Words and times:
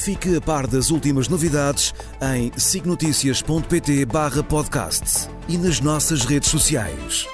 Fique 0.00 0.34
a 0.34 0.40
par 0.40 0.66
das 0.66 0.90
últimas 0.90 1.28
novidades 1.28 1.92
em 2.22 2.50
signoticias.pt 2.56 4.06
barra 4.06 4.42
podcast 4.42 5.28
e 5.46 5.58
nas 5.58 5.78
nossas 5.78 6.24
redes 6.24 6.48
sociais. 6.48 7.26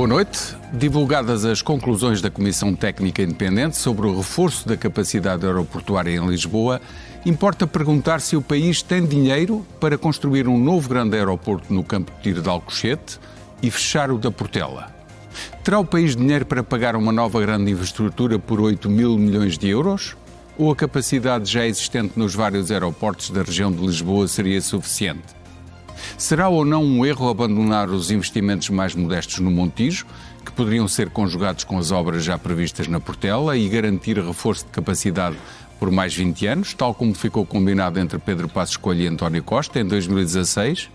Boa 0.00 0.08
noite. 0.08 0.56
Divulgadas 0.72 1.44
as 1.44 1.60
conclusões 1.60 2.22
da 2.22 2.30
Comissão 2.30 2.74
Técnica 2.74 3.22
Independente 3.22 3.76
sobre 3.76 4.06
o 4.06 4.16
reforço 4.16 4.66
da 4.66 4.74
capacidade 4.74 5.44
aeroportuária 5.44 6.10
em 6.10 6.26
Lisboa, 6.26 6.80
importa 7.26 7.66
perguntar 7.66 8.22
se 8.22 8.34
o 8.34 8.40
país 8.40 8.80
tem 8.80 9.04
dinheiro 9.04 9.62
para 9.78 9.98
construir 9.98 10.48
um 10.48 10.56
novo 10.56 10.88
grande 10.88 11.18
aeroporto 11.18 11.70
no 11.70 11.84
campo 11.84 12.10
de 12.12 12.22
tiro 12.22 12.40
de 12.40 12.48
Alcochete 12.48 13.20
e 13.62 13.70
fechar 13.70 14.10
o 14.10 14.16
da 14.16 14.30
Portela. 14.30 14.90
Terá 15.62 15.78
o 15.78 15.84
país 15.84 16.16
dinheiro 16.16 16.46
para 16.46 16.62
pagar 16.62 16.96
uma 16.96 17.12
nova 17.12 17.38
grande 17.38 17.70
infraestrutura 17.70 18.38
por 18.38 18.58
8 18.58 18.88
mil 18.88 19.18
milhões 19.18 19.58
de 19.58 19.68
euros? 19.68 20.16
Ou 20.56 20.72
a 20.72 20.76
capacidade 20.76 21.52
já 21.52 21.66
existente 21.66 22.18
nos 22.18 22.34
vários 22.34 22.70
aeroportos 22.70 23.28
da 23.28 23.42
região 23.42 23.70
de 23.70 23.84
Lisboa 23.84 24.26
seria 24.26 24.62
suficiente? 24.62 25.39
Será 26.16 26.48
ou 26.48 26.64
não 26.64 26.84
um 26.84 27.04
erro 27.04 27.28
abandonar 27.28 27.90
os 27.90 28.10
investimentos 28.10 28.70
mais 28.70 28.94
modestos 28.94 29.38
no 29.38 29.50
Montijo, 29.50 30.06
que 30.44 30.52
poderiam 30.52 30.88
ser 30.88 31.10
conjugados 31.10 31.64
com 31.64 31.78
as 31.78 31.90
obras 31.90 32.24
já 32.24 32.38
previstas 32.38 32.88
na 32.88 33.00
Portela 33.00 33.56
e 33.56 33.68
garantir 33.68 34.18
reforço 34.18 34.64
de 34.64 34.70
capacidade 34.70 35.36
por 35.78 35.90
mais 35.90 36.14
20 36.14 36.46
anos, 36.46 36.74
tal 36.74 36.92
como 36.94 37.14
ficou 37.14 37.46
combinado 37.46 37.98
entre 37.98 38.18
Pedro 38.18 38.48
Passos 38.48 38.76
Coelho 38.76 39.02
e 39.02 39.06
António 39.06 39.42
Costa 39.42 39.80
em 39.80 39.84
2016? 39.86 40.90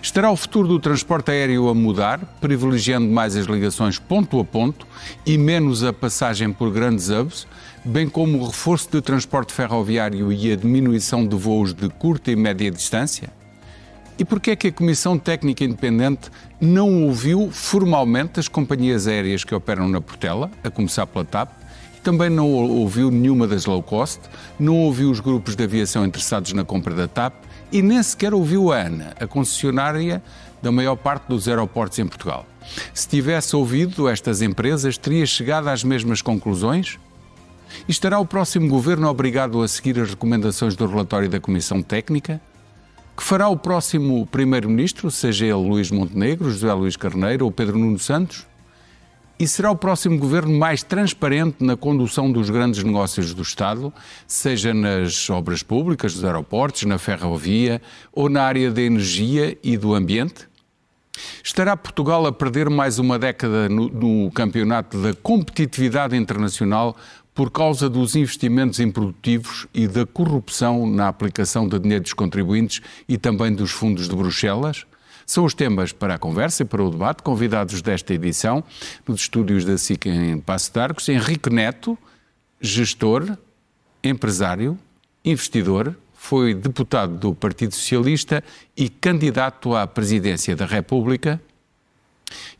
Estará 0.00 0.30
o 0.30 0.36
futuro 0.36 0.68
do 0.68 0.80
transporte 0.80 1.30
aéreo 1.30 1.68
a 1.68 1.74
mudar, 1.74 2.18
privilegiando 2.40 3.06
mais 3.06 3.36
as 3.36 3.46
ligações 3.46 3.98
ponto 3.98 4.40
a 4.40 4.44
ponto 4.44 4.86
e 5.24 5.36
menos 5.36 5.84
a 5.84 5.92
passagem 5.92 6.52
por 6.52 6.70
grandes 6.70 7.10
hubs, 7.10 7.46
bem 7.84 8.08
como 8.08 8.38
o 8.38 8.46
reforço 8.46 8.90
do 8.90 9.02
transporte 9.02 9.52
ferroviário 9.52 10.32
e 10.32 10.50
a 10.50 10.56
diminuição 10.56 11.26
de 11.26 11.36
voos 11.36 11.74
de 11.74 11.88
curta 11.88 12.30
e 12.30 12.36
média 12.36 12.70
distância? 12.70 13.30
E 14.18 14.24
porquê 14.24 14.52
é 14.52 14.56
que 14.56 14.68
a 14.68 14.72
Comissão 14.72 15.18
Técnica 15.18 15.62
Independente 15.62 16.30
não 16.60 17.04
ouviu 17.04 17.50
formalmente 17.50 18.40
as 18.40 18.48
companhias 18.48 19.06
aéreas 19.06 19.44
que 19.44 19.54
operam 19.54 19.88
na 19.88 20.00
Portela, 20.00 20.50
a 20.64 20.70
começar 20.70 21.06
pela 21.06 21.24
TAP, 21.24 21.50
também 22.02 22.30
não 22.30 22.50
ouviu 22.50 23.10
nenhuma 23.10 23.46
das 23.46 23.66
low 23.66 23.82
cost, 23.82 24.20
não 24.58 24.76
ouviu 24.76 25.10
os 25.10 25.20
grupos 25.20 25.56
de 25.56 25.64
aviação 25.64 26.06
interessados 26.06 26.52
na 26.52 26.64
compra 26.64 26.94
da 26.94 27.08
TAP 27.08 27.34
e 27.72 27.82
nem 27.82 28.02
sequer 28.02 28.32
ouviu 28.32 28.72
a 28.72 28.80
ANA, 28.80 29.12
a 29.18 29.26
concessionária 29.26 30.22
da 30.62 30.70
maior 30.70 30.96
parte 30.96 31.26
dos 31.26 31.48
aeroportos 31.48 31.98
em 31.98 32.06
Portugal. 32.06 32.46
Se 32.94 33.08
tivesse 33.08 33.54
ouvido 33.54 34.08
estas 34.08 34.40
empresas, 34.40 34.96
teria 34.96 35.26
chegado 35.26 35.68
às 35.68 35.84
mesmas 35.84 36.22
conclusões? 36.22 36.98
E 37.88 37.90
estará 37.90 38.18
o 38.18 38.24
próximo 38.24 38.68
governo 38.68 39.08
obrigado 39.08 39.60
a 39.60 39.68
seguir 39.68 40.00
as 40.00 40.10
recomendações 40.10 40.76
do 40.76 40.86
relatório 40.86 41.28
da 41.28 41.40
Comissão 41.40 41.82
Técnica? 41.82 42.40
Que 43.16 43.22
fará 43.22 43.48
o 43.48 43.56
próximo 43.56 44.26
Primeiro-Ministro, 44.26 45.10
seja 45.10 45.46
ele 45.46 45.54
Luís 45.54 45.90
Montenegro, 45.90 46.50
José 46.50 46.72
Luís 46.72 46.96
Carneiro 46.96 47.46
ou 47.46 47.50
Pedro 47.50 47.78
Nuno 47.78 47.98
Santos? 47.98 48.46
E 49.38 49.46
será 49.48 49.70
o 49.70 49.76
próximo 49.76 50.18
governo 50.18 50.58
mais 50.58 50.82
transparente 50.82 51.62
na 51.64 51.76
condução 51.76 52.30
dos 52.30 52.50
grandes 52.50 52.82
negócios 52.82 53.32
do 53.34 53.42
Estado, 53.42 53.92
seja 54.26 54.72
nas 54.74 55.28
obras 55.30 55.62
públicas, 55.62 56.14
dos 56.14 56.24
aeroportos, 56.24 56.84
na 56.84 56.98
ferrovia 56.98 57.80
ou 58.12 58.28
na 58.28 58.42
área 58.42 58.70
da 58.70 58.82
energia 58.82 59.56
e 59.62 59.76
do 59.76 59.94
ambiente? 59.94 60.48
Estará 61.42 61.76
Portugal 61.76 62.26
a 62.26 62.32
perder 62.32 62.68
mais 62.68 62.98
uma 62.98 63.18
década 63.18 63.68
no, 63.68 63.88
no 63.88 64.30
campeonato 64.30 64.98
da 64.98 65.14
competitividade 65.14 66.16
internacional 66.16 66.96
por 67.36 67.50
causa 67.50 67.90
dos 67.90 68.16
investimentos 68.16 68.80
improdutivos 68.80 69.66
e 69.74 69.86
da 69.86 70.06
corrupção 70.06 70.86
na 70.86 71.06
aplicação 71.06 71.68
de 71.68 71.78
dinheiro 71.78 72.02
dos 72.02 72.14
contribuintes 72.14 72.80
e 73.06 73.18
também 73.18 73.54
dos 73.54 73.70
fundos 73.70 74.08
de 74.08 74.16
Bruxelas? 74.16 74.86
São 75.26 75.44
os 75.44 75.52
temas 75.52 75.92
para 75.92 76.14
a 76.14 76.18
conversa 76.18 76.62
e 76.62 76.66
para 76.66 76.82
o 76.82 76.90
debate, 76.90 77.22
convidados 77.22 77.82
desta 77.82 78.14
edição, 78.14 78.64
nos 79.06 79.20
estúdios 79.20 79.66
da 79.66 79.76
SIC 79.76 80.06
em 80.06 80.40
Passo 80.40 80.72
de 80.72 80.80
Arcos, 80.80 81.10
Henrique 81.10 81.50
Neto, 81.50 81.98
gestor, 82.58 83.36
empresário, 84.02 84.78
investidor, 85.22 85.94
foi 86.14 86.54
deputado 86.54 87.18
do 87.18 87.34
Partido 87.34 87.74
Socialista 87.74 88.42
e 88.74 88.88
candidato 88.88 89.76
à 89.76 89.86
presidência 89.86 90.56
da 90.56 90.64
República 90.64 91.38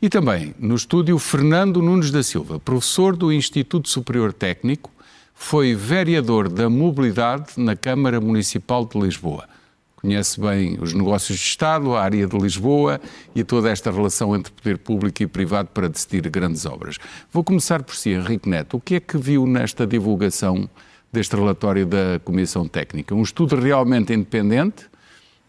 e 0.01 0.09
também 0.09 0.53
no 0.59 0.75
estúdio 0.75 1.17
Fernando 1.17 1.81
Nunes 1.81 2.11
da 2.11 2.23
Silva, 2.23 2.59
professor 2.59 3.15
do 3.15 3.31
Instituto 3.31 3.89
Superior 3.89 4.33
Técnico, 4.33 4.91
foi 5.33 5.75
vereador 5.75 6.49
da 6.49 6.69
mobilidade 6.69 7.53
na 7.57 7.75
Câmara 7.75 8.19
Municipal 8.19 8.85
de 8.85 8.99
Lisboa. 8.99 9.47
Conhece 9.95 10.39
bem 10.39 10.77
os 10.79 10.93
negócios 10.93 11.37
de 11.37 11.45
Estado, 11.45 11.95
a 11.95 12.01
área 12.01 12.27
de 12.27 12.37
Lisboa 12.37 13.01
e 13.35 13.43
toda 13.43 13.69
esta 13.69 13.91
relação 13.91 14.35
entre 14.35 14.51
poder 14.51 14.77
público 14.77 15.23
e 15.23 15.27
privado 15.27 15.69
para 15.73 15.89
decidir 15.89 16.29
grandes 16.29 16.65
obras. 16.65 16.97
Vou 17.31 17.43
começar 17.43 17.83
por 17.83 17.95
si, 17.95 18.11
Henrique 18.11 18.47
Neto. 18.47 18.77
O 18.77 18.79
que 18.79 18.95
é 18.95 18.99
que 18.99 19.17
viu 19.17 19.45
nesta 19.45 19.85
divulgação 19.87 20.69
deste 21.11 21.35
relatório 21.35 21.85
da 21.85 22.19
Comissão 22.23 22.67
Técnica? 22.67 23.15
Um 23.15 23.23
estudo 23.23 23.55
realmente 23.55 24.13
independente? 24.13 24.85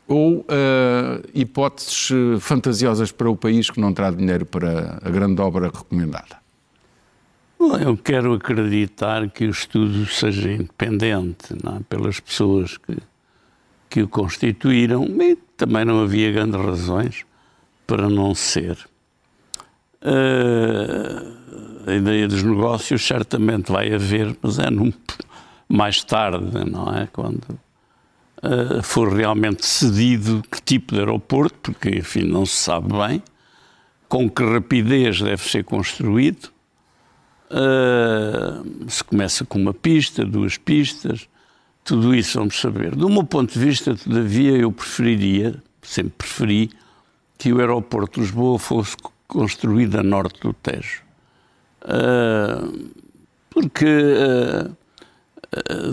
ou 0.09 0.39
uh, 0.39 0.45
hipóteses 1.41 2.11
eh, 2.11 2.41
fantasiosas 2.41 3.13
para 3.13 3.31
o 3.31 3.37
país 3.37 3.71
que 3.71 3.81
não 3.81 3.93
terá 3.93 4.11
dinheiro 4.11 4.45
para 4.45 4.99
a 5.03 5.11
grande 5.11 5.41
obra 5.41 5.67
recomendada? 5.67 6.39
Bom, 7.59 7.77
eu 7.77 7.97
quero 7.97 8.35
acreditar 8.35 9.29
que 9.31 9.45
o 9.47 9.51
estudo 9.51 10.07
seja 10.07 10.51
independente 10.51 11.55
é? 11.55 11.81
pelas 11.89 12.21
pessoas 12.21 12.77
que, 12.77 12.97
que 13.91 14.03
o 14.03 14.09
constituíram 14.09 15.05
e 15.21 15.37
também 15.57 15.85
não 15.85 16.03
havia 16.03 16.31
grandes 16.33 16.61
razões 16.61 17.25
para 17.87 18.09
não 18.09 18.35
ser. 18.35 18.79
Uh, 20.01 21.91
a 21.91 21.95
ideia 21.95 22.29
dos 22.29 22.43
negócios 22.43 23.05
certamente 23.05 23.73
vai 23.73 23.93
haver, 23.93 24.37
mas 24.41 24.59
é 24.59 24.71
num, 24.71 24.93
mais 25.69 26.05
tarde, 26.05 26.71
não 26.71 26.95
é? 26.95 27.09
Quando 27.13 27.59
uh, 28.43 28.83
for 28.83 29.13
realmente 29.13 29.65
cedido 29.65 30.43
que 30.51 30.61
tipo 30.63 30.95
de 30.95 31.01
aeroporto, 31.01 31.55
porque 31.61 31.91
enfim 31.91 32.23
não 32.23 32.45
se 32.47 32.57
sabe 32.57 32.89
bem, 32.93 33.23
com 34.09 34.29
que 34.29 34.43
rapidez 34.43 35.21
deve 35.21 35.43
ser 35.49 35.65
construído. 35.65 36.51
Uh, 37.51 38.89
se 38.89 39.03
começa 39.03 39.45
com 39.45 39.59
uma 39.59 39.73
pista, 39.73 40.25
duas 40.25 40.59
pistas, 40.59 41.29
tudo 41.85 42.15
isso 42.15 42.39
vamos 42.39 42.61
saber. 42.61 42.95
Do 42.95 43.09
meu 43.09 43.25
ponto 43.25 43.53
de 43.53 43.59
vista, 43.59 43.95
todavia, 43.97 44.53
eu 44.53 44.71
preferiria, 44.71 45.55
sempre 45.83 46.13
preferi, 46.19 46.71
que 47.39 47.53
o 47.53 47.61
aeroporto 47.61 48.21
de 48.21 48.27
Lisboa 48.27 48.59
fosse 48.59 48.97
construído 49.27 49.97
a 49.97 50.03
norte 50.03 50.41
do 50.41 50.53
Tejo. 50.53 51.03
Uh, 51.83 52.91
porque 53.49 53.87
uh, 53.87 54.77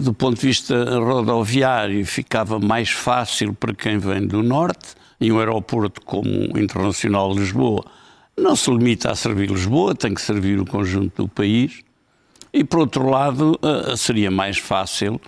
do 0.02 0.14
ponto 0.14 0.40
de 0.40 0.48
vista 0.48 1.00
rodoviário, 1.00 2.06
ficava 2.06 2.60
mais 2.60 2.90
fácil 2.90 3.54
para 3.54 3.74
quem 3.74 3.98
vem 3.98 4.28
do 4.28 4.44
norte, 4.44 4.96
e 5.20 5.32
um 5.32 5.40
aeroporto 5.40 6.02
como 6.02 6.30
o 6.54 6.60
Internacional 6.60 7.34
de 7.34 7.40
Lisboa 7.40 7.86
não 8.38 8.56
se 8.56 8.70
limita 8.70 9.12
a 9.12 9.16
servir 9.16 9.50
Lisboa, 9.50 9.96
tem 9.96 10.14
que 10.14 10.22
servir 10.22 10.60
o 10.60 10.66
conjunto 10.66 11.24
do 11.24 11.28
país. 11.28 11.84
E, 12.52 12.64
por 12.64 12.80
outro 12.80 13.10
lado, 13.10 13.58
eh, 13.62 13.96
seria 13.96 14.30
mais 14.30 14.58
fácil, 14.58 15.20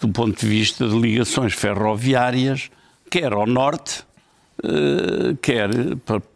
do 0.00 0.08
ponto 0.08 0.40
de 0.40 0.46
vista 0.46 0.88
de 0.88 0.98
ligações 0.98 1.54
ferroviárias, 1.54 2.70
quer 3.10 3.32
ao 3.32 3.46
norte, 3.46 4.04
eh, 4.62 5.36
quer 5.40 5.70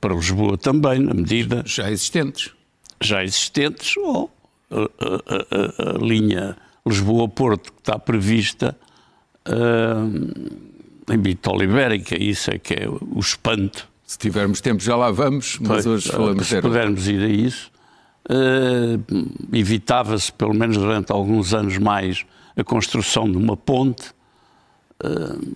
para 0.01 0.15
Lisboa 0.15 0.57
também, 0.57 1.01
na 1.01 1.15
medida. 1.15 1.63
Já 1.67 1.91
existentes. 1.91 2.53
Já 3.01 3.25
existentes, 3.25 3.97
ou 3.97 4.31
a, 4.71 4.77
a, 4.77 5.91
a, 5.91 5.97
a 5.97 5.99
linha 5.99 6.57
Lisboa-Porto, 6.87 7.73
que 7.73 7.81
está 7.81 7.99
prevista, 7.99 8.77
uh, 9.49 11.13
em 11.13 11.19
Bitola 11.19 11.65
Ibérica, 11.65 12.21
isso 12.21 12.51
é 12.51 12.59
que 12.59 12.75
é 12.75 12.89
o 12.89 13.19
espanto. 13.19 13.89
Se 14.05 14.19
tivermos 14.19 14.61
tempo 14.61 14.83
já 14.83 14.95
lá 14.97 15.11
vamos, 15.11 15.59
mas 15.61 15.69
Pois, 15.69 15.87
hoje 15.87 16.09
falamos 16.11 16.47
Se 16.47 16.61
pudermos 16.61 17.09
ir 17.09 17.23
a 17.23 17.29
isso, 17.29 17.73
eh, 18.29 18.99
evitava-se, 19.53 20.33
pelo 20.33 20.55
menos 20.55 20.77
durante 20.77 21.11
alguns 21.11 21.55
anos 21.55 21.79
mais, 21.79 22.25
a 22.57 22.63
construção 22.63 23.31
de 23.31 23.37
uma 23.37 23.57
ponte. 23.57 24.13
Eh, 25.03 25.09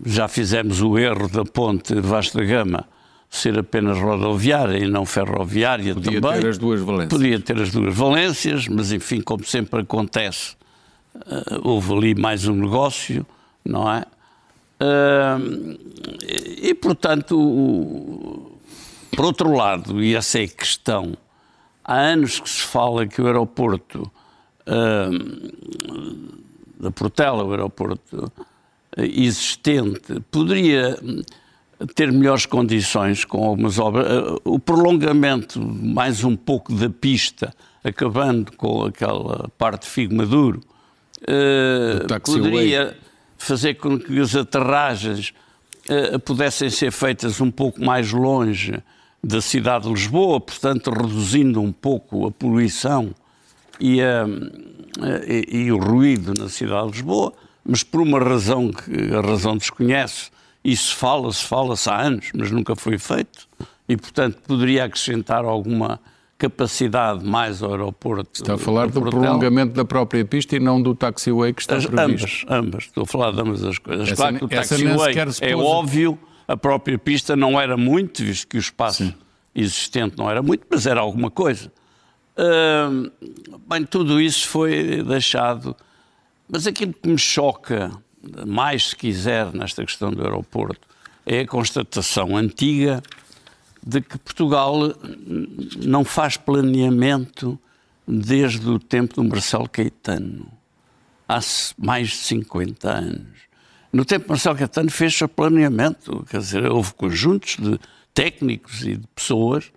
já 0.04 0.26
fizemos 0.26 0.80
o 0.82 0.98
erro 0.98 1.28
da 1.28 1.44
ponte 1.44 1.94
Vasta 2.00 2.42
Gama 2.44 2.86
ser 3.28 3.58
apenas 3.58 3.98
rodoviária 3.98 4.78
e 4.78 4.88
não 4.88 5.04
ferroviária 5.04 5.94
Podia 5.94 6.20
também. 6.20 6.40
ter 6.40 6.48
as 6.48 6.58
duas 6.58 6.80
valências. 6.80 7.10
Podia 7.10 7.40
ter 7.40 7.60
as 7.60 7.70
duas 7.70 7.94
valências, 7.94 8.68
mas 8.68 8.92
enfim, 8.92 9.20
como 9.20 9.44
sempre 9.44 9.80
acontece, 9.80 10.56
eh, 11.26 11.60
houve 11.62 11.92
ali 11.94 12.14
mais 12.14 12.46
um 12.46 12.54
negócio, 12.54 13.26
não 13.64 13.90
é? 13.92 14.04
Ah, 14.80 15.38
e, 16.62 16.74
portanto, 16.74 17.38
o- 17.38 18.58
por 19.14 19.24
outro 19.24 19.52
lado, 19.54 20.02
e 20.02 20.14
essa 20.14 20.38
é 20.40 20.44
a 20.44 20.48
questão, 20.48 21.16
há 21.84 21.94
anos 21.96 22.38
que 22.40 22.48
se 22.50 22.60
fala 22.60 23.06
que 23.06 23.20
o 23.22 23.26
aeroporto 23.26 24.10
ah, 24.66 25.08
da 26.78 26.90
Portela, 26.90 27.42
o 27.44 27.50
aeroporto 27.52 28.30
existente, 28.98 30.20
poderia 30.30 30.98
ter 31.94 32.10
melhores 32.12 32.46
condições 32.46 33.24
com 33.24 33.44
algumas 33.44 33.78
obras. 33.78 34.06
O 34.44 34.58
prolongamento 34.58 35.60
mais 35.60 36.24
um 36.24 36.34
pouco 36.36 36.72
da 36.74 36.88
pista, 36.90 37.54
acabando 37.84 38.52
com 38.56 38.84
aquela 38.84 39.48
parte 39.58 39.82
de 39.82 39.88
Figo 39.88 40.14
Maduro, 40.14 40.60
eh, 41.26 42.04
taxiway. 42.06 42.40
poderia 42.42 42.96
fazer 43.38 43.74
com 43.74 43.98
que 43.98 44.18
as 44.20 44.34
aterragens 44.34 45.32
eh, 45.88 46.18
pudessem 46.18 46.68
ser 46.70 46.90
feitas 46.90 47.40
um 47.40 47.50
pouco 47.50 47.82
mais 47.84 48.12
longe 48.12 48.74
da 49.22 49.40
cidade 49.40 49.84
de 49.84 49.90
Lisboa, 49.90 50.40
portanto 50.40 50.90
reduzindo 50.90 51.60
um 51.60 51.72
pouco 51.72 52.26
a 52.26 52.30
poluição 52.30 53.14
e, 53.80 54.00
a- 54.00 54.26
e- 55.26 55.64
e 55.64 55.72
o 55.72 55.78
ruído 55.78 56.32
na 56.38 56.48
cidade 56.48 56.86
de 56.86 56.92
Lisboa, 56.92 57.32
mas 57.64 57.82
por 57.82 58.00
uma 58.00 58.18
razão 58.20 58.70
que 58.70 59.12
a 59.14 59.20
razão 59.20 59.56
desconhece, 59.56 60.30
isso 60.64 60.94
fala-se, 60.96 61.44
fala-se 61.44 61.88
há 61.90 62.00
anos, 62.00 62.30
mas 62.34 62.50
nunca 62.50 62.74
foi 62.76 62.98
feito, 62.98 63.48
e 63.88 63.96
portanto 63.96 64.38
poderia 64.46 64.84
acrescentar 64.84 65.44
alguma 65.44 66.00
capacidade 66.38 67.24
mais 67.24 67.62
ao 67.62 67.70
aeroporto. 67.72 68.28
Está 68.34 68.54
a 68.54 68.58
falar 68.58 68.88
do 68.88 69.00
prolongamento 69.00 69.72
da 69.74 69.84
própria 69.84 70.24
pista 70.24 70.56
e 70.56 70.60
não 70.60 70.80
do 70.80 70.94
taxiway 70.94 71.52
que 71.52 71.62
está 71.62 71.76
As- 71.76 71.86
previsto. 71.86 72.46
ambas, 72.48 72.66
ambas. 72.66 72.84
Estou 72.84 73.04
a 73.04 73.06
falar 73.06 73.32
de 73.32 73.40
ambas 73.40 73.64
as 73.64 73.78
coisas. 73.78 74.06
Essa 74.08 74.16
claro 74.16 74.38
que 74.38 74.44
o 74.44 74.48
taxiway 74.48 75.14
é 75.40 75.56
óbvio, 75.56 76.18
a 76.46 76.56
própria 76.56 76.98
pista 76.98 77.34
não 77.34 77.60
era 77.60 77.76
muito, 77.76 78.22
visto 78.22 78.46
que 78.46 78.56
o 78.56 78.60
espaço 78.60 79.14
existente 79.54 80.16
não 80.18 80.30
era 80.30 80.42
muito, 80.42 80.66
mas 80.70 80.86
era 80.86 81.00
alguma 81.00 81.30
coisa. 81.30 81.72
Hum, 82.38 83.10
bem, 83.68 83.84
tudo 83.84 84.20
isso 84.20 84.46
foi 84.48 85.02
deixado. 85.02 85.74
Mas 86.48 86.66
aquilo 86.66 86.92
que 86.92 87.08
me 87.08 87.18
choca 87.18 87.90
mais, 88.46 88.88
se 88.90 88.96
quiser, 88.96 89.52
nesta 89.54 89.84
questão 89.84 90.10
do 90.10 90.22
aeroporto, 90.22 90.86
é 91.24 91.40
a 91.40 91.46
constatação 91.46 92.36
antiga 92.36 93.02
de 93.86 94.00
que 94.00 94.18
Portugal 94.18 94.92
não 95.84 96.04
faz 96.04 96.36
planeamento 96.36 97.56
desde 98.06 98.68
o 98.68 98.80
tempo 98.80 99.14
do 99.14 99.24
Marcelo 99.24 99.68
Caetano 99.68 100.50
há 101.28 101.38
mais 101.78 102.08
de 102.08 102.16
50 102.16 102.90
anos. 102.90 103.46
No 103.92 104.04
tempo 104.04 104.24
de 104.24 104.30
Marcelo 104.30 104.56
Caetano 104.56 104.90
fez-se 104.90 105.24
o 105.24 105.28
planeamento, 105.28 106.26
quer 106.28 106.40
dizer, 106.40 106.70
houve 106.70 106.92
conjuntos 106.94 107.56
de 107.58 107.78
técnicos 108.12 108.82
e 108.82 108.96
de 108.96 109.06
pessoas 109.14 109.72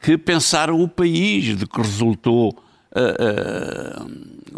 que 0.00 0.18
pensaram 0.18 0.82
o 0.82 0.88
país, 0.88 1.56
de 1.56 1.66
que 1.66 1.80
resultou 1.80 2.62
ah, 2.94 4.00
ah, 4.00 4.06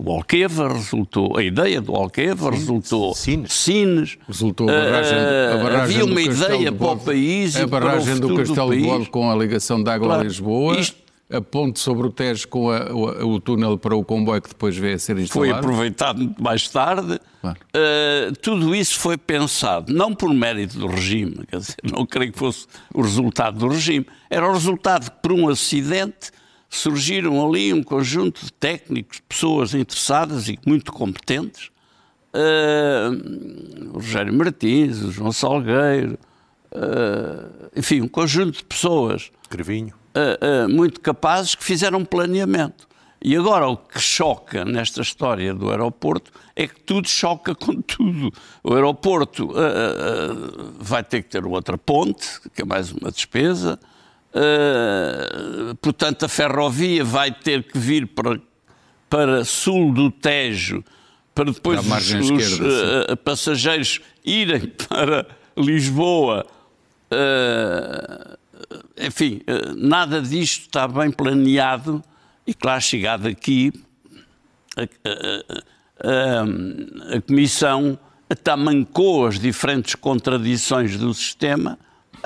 o 0.03 0.11
Alqueva, 0.13 0.69
resultou 0.73 1.37
a 1.39 1.43
ideia 1.43 1.81
do 1.81 1.95
Alqueva, 1.95 2.51
resultou 2.51 3.15
Sines. 3.15 3.53
Sines, 3.53 4.19
Resultou 4.29 4.69
a 4.69 4.73
barragem, 4.73 5.19
a 5.19 5.55
ah, 5.55 5.57
barragem 5.57 5.81
havia 5.83 5.99
do 6.07 6.11
uma 6.13 6.21
ideia 6.21 6.71
de 6.71 6.77
para 6.77 6.87
o 6.93 6.97
país 6.99 7.57
a 7.57 7.61
e 7.63 7.67
barragem 7.67 8.19
do 8.21 8.37
Castelo 8.37 8.71
do 8.71 8.77
de 8.77 8.83
país. 8.83 8.87
Bode 8.99 9.11
com 9.11 9.31
a 9.31 9.35
ligação 9.37 9.83
de 9.83 9.91
água 9.91 10.07
a 10.07 10.11
Claro. 10.11 10.23
Lisboa, 10.29 10.79
Isto- 10.79 11.07
a 11.29 11.41
ponte 11.41 11.81
sobre 11.81 12.07
o 12.07 12.11
Tejo 12.11 12.47
com 12.47 12.71
a- 12.71 12.93
o, 12.93 13.35
o 13.35 13.41
túnel 13.41 13.77
para 13.79 13.97
o 13.97 14.05
comboio 14.05 14.41
que 14.41 14.51
depois 14.51 14.77
veio 14.77 14.95
a 14.95 14.99
ser 14.99 15.15
foi 15.15 15.23
instalado. 15.49 15.55
aproveitado 15.55 16.19
muito 16.19 16.41
mais 16.41 16.69
tarde. 16.69 17.19
Claro. 17.41 17.59
Uh, 17.75 18.33
tudo 18.41 18.75
isso 18.77 18.97
foi 18.99 19.17
pensado, 19.17 19.93
não 19.93 20.15
por 20.15 20.33
mérito 20.33 20.79
do 20.79 20.87
regime, 20.87 21.45
quer 21.51 21.57
dizer, 21.59 21.75
não 21.91 22.05
creio 22.07 22.31
que 22.33 22.39
fosse 22.39 22.67
o 22.95 23.03
resultado 23.03 23.59
do 23.59 23.67
regime, 23.69 24.07
era 24.31 24.49
o 24.49 24.53
resultado 24.53 25.11
que, 25.11 25.17
por 25.21 25.33
um 25.33 25.49
acidente, 25.49 26.31
surgiram 26.69 27.47
ali 27.47 27.73
um 27.73 27.83
conjunto 27.83 28.45
de 28.45 28.53
técnicos, 28.53 29.21
pessoas 29.29 29.75
interessadas 29.75 30.49
e 30.49 30.59
muito 30.67 30.93
competentes. 30.93 31.71
Uh, 32.35 33.91
o 33.91 33.95
Rogério 33.95 34.33
Martins, 34.35 35.03
o 35.03 35.11
João 35.11 35.33
Salgueiro, 35.33 36.19
uh, 36.73 37.71
enfim, 37.75 38.03
um 38.03 38.09
conjunto 38.09 38.59
de 38.59 38.65
pessoas 38.65 39.31
uh, 40.15 40.69
muito 40.69 41.01
capazes 41.01 41.55
que 41.55 41.65
fizeram 41.65 42.01
um 42.01 42.05
planeamento. 42.05 42.87
E 43.25 43.35
agora 43.35 43.67
o 43.67 43.77
que 43.77 43.99
choca 43.99 44.65
nesta 44.65 45.01
história 45.01 45.55
do 45.55 45.71
aeroporto 45.71 46.31
é 46.55 46.67
que 46.67 46.79
tudo 46.81 47.09
choca 47.09 47.55
com 47.55 47.81
tudo. 47.81 48.31
O 48.63 48.75
aeroporto 48.75 49.53
vai 50.79 51.03
ter 51.03 51.23
que 51.23 51.31
ter 51.31 51.45
outra 51.45 51.79
ponte, 51.79 52.29
que 52.55 52.61
é 52.61 52.65
mais 52.65 52.93
uma 52.93 53.11
despesa. 53.11 53.81
Uh, 54.37 55.75
portanto, 55.77 56.25
a 56.25 56.29
ferrovia 56.29 57.03
vai 57.03 57.33
ter 57.33 57.63
que 57.63 57.79
vir 57.79 58.07
para, 58.09 58.39
para 59.09 59.45
sul 59.45 59.95
do 59.95 60.11
Tejo 60.11 60.85
para 61.35 61.51
depois 61.53 61.81
os, 61.81 62.31
os, 62.31 62.59
uh, 62.61 63.17
passageiros 63.25 64.01
irem 64.25 64.67
para 64.89 65.27
Lisboa. 65.57 66.45
Uh, 67.11 68.37
enfim, 69.01 69.41
nada 69.77 70.21
disto 70.21 70.63
está 70.63 70.87
bem 70.89 71.11
planeado 71.11 72.03
e, 72.47 72.53
claro, 72.55 72.81
chegado 72.83 73.27
aqui, 73.29 73.73
a, 74.77 74.83
a- 74.83 75.63
a- 77.13 77.17
a 77.17 77.21
Comissão 77.23 77.99
atamancou 78.29 79.27
as 79.27 79.39
diferentes 79.39 79.95
contradições 79.95 80.97
do 80.99 81.13
sistema, 81.15 81.79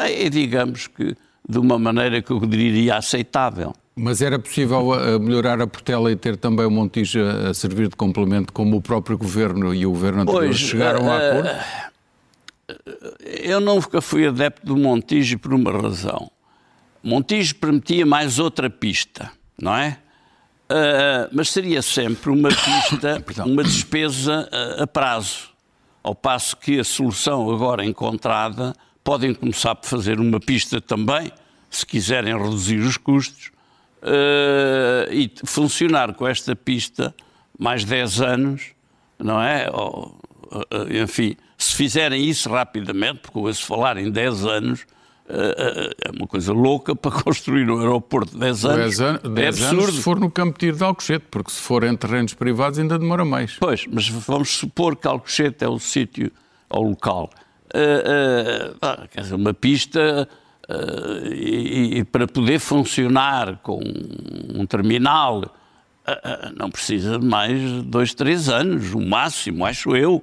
e 0.09 0.29
digamos 0.31 0.87
que 0.87 1.15
de 1.49 1.59
uma 1.59 1.79
maneira 1.79 2.23
que 2.23 2.31
eu 2.31 2.41
diria 2.41 2.97
aceitável. 2.97 3.75
Mas 3.97 4.23
era 4.23 4.39
possível 4.39 4.91
uh, 4.91 5.21
melhorar 5.21 5.61
a 5.61 5.67
Portela 5.67 6.11
e 6.11 6.17
ter 6.17 6.37
também 6.37 6.65
o 6.65 6.71
Montijo 6.71 7.21
a, 7.21 7.51
a 7.51 7.55
servir 7.55 7.89
de 7.89 7.97
complemento, 7.97 8.53
como 8.53 8.77
o 8.77 8.83
próprio 8.83 9.19
Governo 9.19 9.75
e 9.75 9.85
o 9.85 9.91
Governo 9.91 10.23
anterior 10.23 10.47
Pois, 10.47 10.59
chegaram 10.59 11.11
a 11.11 11.15
eh, 11.15 11.31
acordo? 11.31 11.51
Eu 13.43 13.61
nunca 13.61 14.01
fui 14.01 14.27
adepto 14.27 14.65
do 14.65 14.77
Montijo 14.77 15.39
por 15.39 15.53
uma 15.53 15.73
razão. 15.73 16.31
Montijo 17.03 17.57
permitia 17.57 18.07
mais 18.07 18.39
outra 18.39 18.71
pista, 18.71 19.31
não 19.61 19.75
é? 19.75 19.99
Ah, 20.71 21.29
mas 21.33 21.51
seria 21.51 21.83
sempre 21.83 22.31
uma 22.31 22.49
pista, 23.27 23.45
uma 23.45 23.65
despesa 23.65 24.49
ah, 24.53 24.85
a 24.85 24.87
prazo. 24.87 25.51
Ao 26.03 26.15
passo 26.15 26.57
que 26.57 26.79
a 26.79 26.85
solução 26.85 27.51
agora 27.51 27.85
encontrada 27.85 28.73
podem 29.11 29.35
começar 29.35 29.75
por 29.75 29.89
fazer 29.89 30.21
uma 30.21 30.39
pista 30.39 30.81
também, 30.81 31.33
se 31.69 31.85
quiserem 31.85 32.33
reduzir 32.33 32.79
os 32.79 32.97
custos, 32.97 33.51
ah, 34.01 35.09
e 35.11 35.29
funcionar 35.45 36.15
com 36.15 36.29
esta 36.29 36.55
pista 36.55 37.13
mais 37.59 37.83
10 37.83 38.21
anos, 38.21 38.67
não 39.19 39.43
é? 39.43 39.69
Ou, 39.69 40.17
ah, 40.53 41.03
enfim, 41.03 41.35
se 41.59 41.75
fizerem 41.75 42.25
isso 42.25 42.49
rapidamente, 42.49 43.19
porque 43.19 43.37
ouço 43.37 43.67
falar 43.67 43.97
em 43.97 44.13
10 44.13 44.47
anos, 44.47 44.87
ah, 45.29 45.91
é 46.05 46.11
uma 46.17 46.29
coisa 46.29 46.53
louca 46.53 46.95
para 46.95 47.11
construir 47.21 47.69
um 47.69 47.81
aeroporto 47.81 48.35
de 48.35 48.39
10 48.39 48.65
anos. 48.65 48.77
10 48.77 49.01
anos, 49.01 49.25
é 49.25 49.29
10 49.29 49.63
anos 49.63 49.73
absurdo. 49.73 49.97
se 49.97 50.03
for 50.05 50.21
no 50.21 50.31
Campo 50.31 50.53
de 50.53 50.59
Tiro 50.61 50.77
de 50.77 50.85
Alcochete, 50.85 51.25
porque 51.29 51.51
se 51.51 51.61
for 51.61 51.83
em 51.83 51.97
terrenos 51.97 52.33
privados 52.33 52.79
ainda 52.79 52.97
demora 52.97 53.25
mais. 53.25 53.57
Pois, 53.59 53.85
mas 53.91 54.09
vamos 54.09 54.51
supor 54.51 54.95
que 54.95 55.09
Alcochete 55.09 55.65
é 55.65 55.69
o 55.69 55.81
sítio, 55.81 56.31
o 56.71 56.81
local. 56.81 57.29
Quer 59.11 59.21
dizer, 59.21 59.35
uma 59.35 59.55
pista 59.55 60.29
ah, 60.69 60.75
e, 61.25 61.99
e 61.99 62.05
para 62.05 62.27
poder 62.27 62.59
funcionar 62.59 63.59
com 63.63 63.81
um 64.55 64.67
terminal 64.67 65.45
não 66.57 66.71
precisa 66.71 67.19
de 67.19 67.25
mais 67.25 67.61
dois, 67.85 68.13
três 68.15 68.49
anos, 68.49 68.93
o 68.95 69.01
máximo, 69.01 69.65
acho 69.65 69.95
eu. 69.95 70.23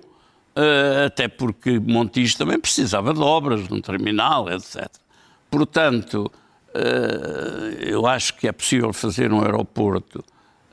Até 1.05 1.29
porque 1.29 1.79
Montijo 1.79 2.37
também 2.37 2.59
precisava 2.59 3.13
de 3.13 3.21
obras, 3.21 3.65
de 3.65 3.73
um 3.73 3.79
terminal, 3.79 4.49
etc. 4.51 4.89
Portanto, 5.49 6.29
eh, 6.73 7.91
eu 7.91 8.05
acho 8.05 8.35
que 8.35 8.47
é 8.47 8.51
possível 8.51 8.93
fazer 8.93 9.31
um 9.31 9.41
aeroporto, 9.41 10.23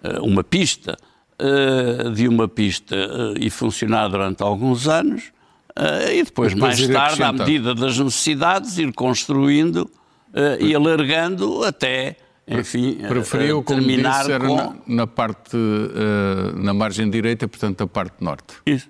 eh, 0.02 0.18
uma 0.20 0.44
pista, 0.44 0.96
eh, 1.38 2.10
de 2.10 2.28
uma 2.28 2.46
pista 2.46 2.94
eh, 2.94 3.34
e 3.40 3.50
funcionar 3.50 4.08
durante 4.08 4.42
alguns 4.42 4.86
anos, 4.86 5.32
uh, 5.78 6.12
e 6.12 6.22
depois, 6.22 6.54
depois 6.54 6.80
mais 6.80 6.88
tarde, 6.88 7.22
à 7.22 7.32
medida 7.32 7.74
das 7.74 7.98
necessidades, 7.98 8.78
ir 8.78 8.92
construindo 8.92 9.90
uh, 10.32 10.60
e 10.60 10.74
alargando 10.74 11.64
até 11.64 12.16
enfim, 12.46 12.96
Preferiu, 13.08 13.62
como 13.62 13.80
terminar 13.80 14.26
disse, 14.26 14.38
com... 14.38 14.56
na, 14.56 14.74
na 14.86 15.06
parte, 15.06 15.56
uh, 15.56 16.58
na 16.58 16.74
margem 16.74 17.08
direita, 17.08 17.48
portanto, 17.48 17.82
a 17.82 17.86
parte 17.86 18.16
norte. 18.20 18.54
Isso. 18.66 18.88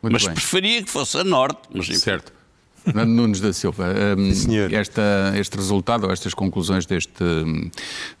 Muito 0.00 0.12
mas 0.12 0.24
bem. 0.24 0.34
preferia 0.34 0.82
que 0.84 0.90
fosse 0.90 1.18
a 1.18 1.24
norte. 1.24 1.62
Mas, 1.74 1.86
certo. 1.98 2.32
Nunes 2.94 3.40
da 3.40 3.52
Silva, 3.52 3.84
um, 4.16 4.30
esta, 4.72 5.32
este 5.36 5.56
resultado, 5.56 6.04
ou 6.06 6.12
estas 6.12 6.32
conclusões 6.32 6.86
deste, 6.86 7.24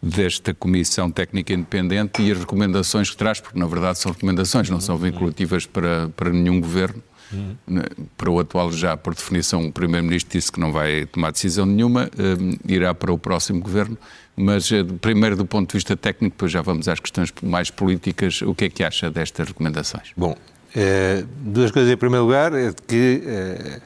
desta 0.02 0.52
Comissão 0.52 1.08
Técnica 1.08 1.52
Independente 1.52 2.20
e 2.20 2.32
as 2.32 2.38
recomendações 2.40 3.08
que 3.08 3.16
traz, 3.16 3.38
porque 3.38 3.56
na 3.56 3.66
verdade 3.66 4.00
são 4.00 4.10
recomendações, 4.10 4.68
não 4.68 4.80
são 4.80 4.96
vinculativas 4.96 5.66
para, 5.66 6.08
para 6.16 6.30
nenhum 6.30 6.60
governo. 6.60 7.00
Uhum. 7.32 7.56
Para 8.16 8.30
o 8.30 8.38
atual, 8.38 8.70
já 8.72 8.96
por 8.96 9.14
definição, 9.14 9.66
o 9.66 9.72
Primeiro-Ministro 9.72 10.38
disse 10.38 10.52
que 10.52 10.60
não 10.60 10.72
vai 10.72 11.06
tomar 11.06 11.32
decisão 11.32 11.66
nenhuma, 11.66 12.08
um, 12.18 12.56
irá 12.72 12.94
para 12.94 13.12
o 13.12 13.18
próximo 13.18 13.60
governo. 13.60 13.98
Mas 14.36 14.70
eh, 14.70 14.84
primeiro, 15.00 15.34
do 15.34 15.46
ponto 15.46 15.70
de 15.70 15.76
vista 15.78 15.96
técnico, 15.96 16.36
depois 16.36 16.52
já 16.52 16.60
vamos 16.60 16.88
às 16.88 17.00
questões 17.00 17.32
mais 17.42 17.70
políticas. 17.70 18.42
O 18.42 18.54
que 18.54 18.66
é 18.66 18.68
que 18.68 18.84
acha 18.84 19.10
destas 19.10 19.48
recomendações? 19.48 20.12
Bom, 20.16 20.36
é, 20.74 21.24
duas 21.40 21.70
coisas 21.70 21.90
em 21.90 21.96
primeiro 21.96 22.26
lugar 22.26 22.52
é 22.52 22.70
que 22.86 23.22
é, 23.24 23.80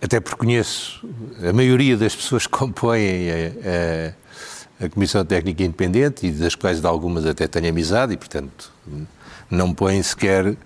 até 0.00 0.18
porque 0.18 0.38
conheço 0.38 1.06
a 1.46 1.52
maioria 1.52 1.96
das 1.96 2.16
pessoas 2.16 2.46
que 2.46 2.52
compõem 2.56 3.30
a, 3.30 4.82
a, 4.82 4.86
a, 4.86 4.88
Comissão 4.88 5.22
Técnica 5.24 5.62
Independente 5.62 6.26
e 6.26 6.30
das 6.30 6.54
quais 6.54 6.80
de 6.80 6.86
algumas 6.86 7.26
até 7.26 7.46
tenho 7.46 7.68
amizade 7.68 8.14
e, 8.14 8.16
portanto, 8.16 8.72
não 9.50 9.74
põe 9.74 10.02
sequer 10.02 10.56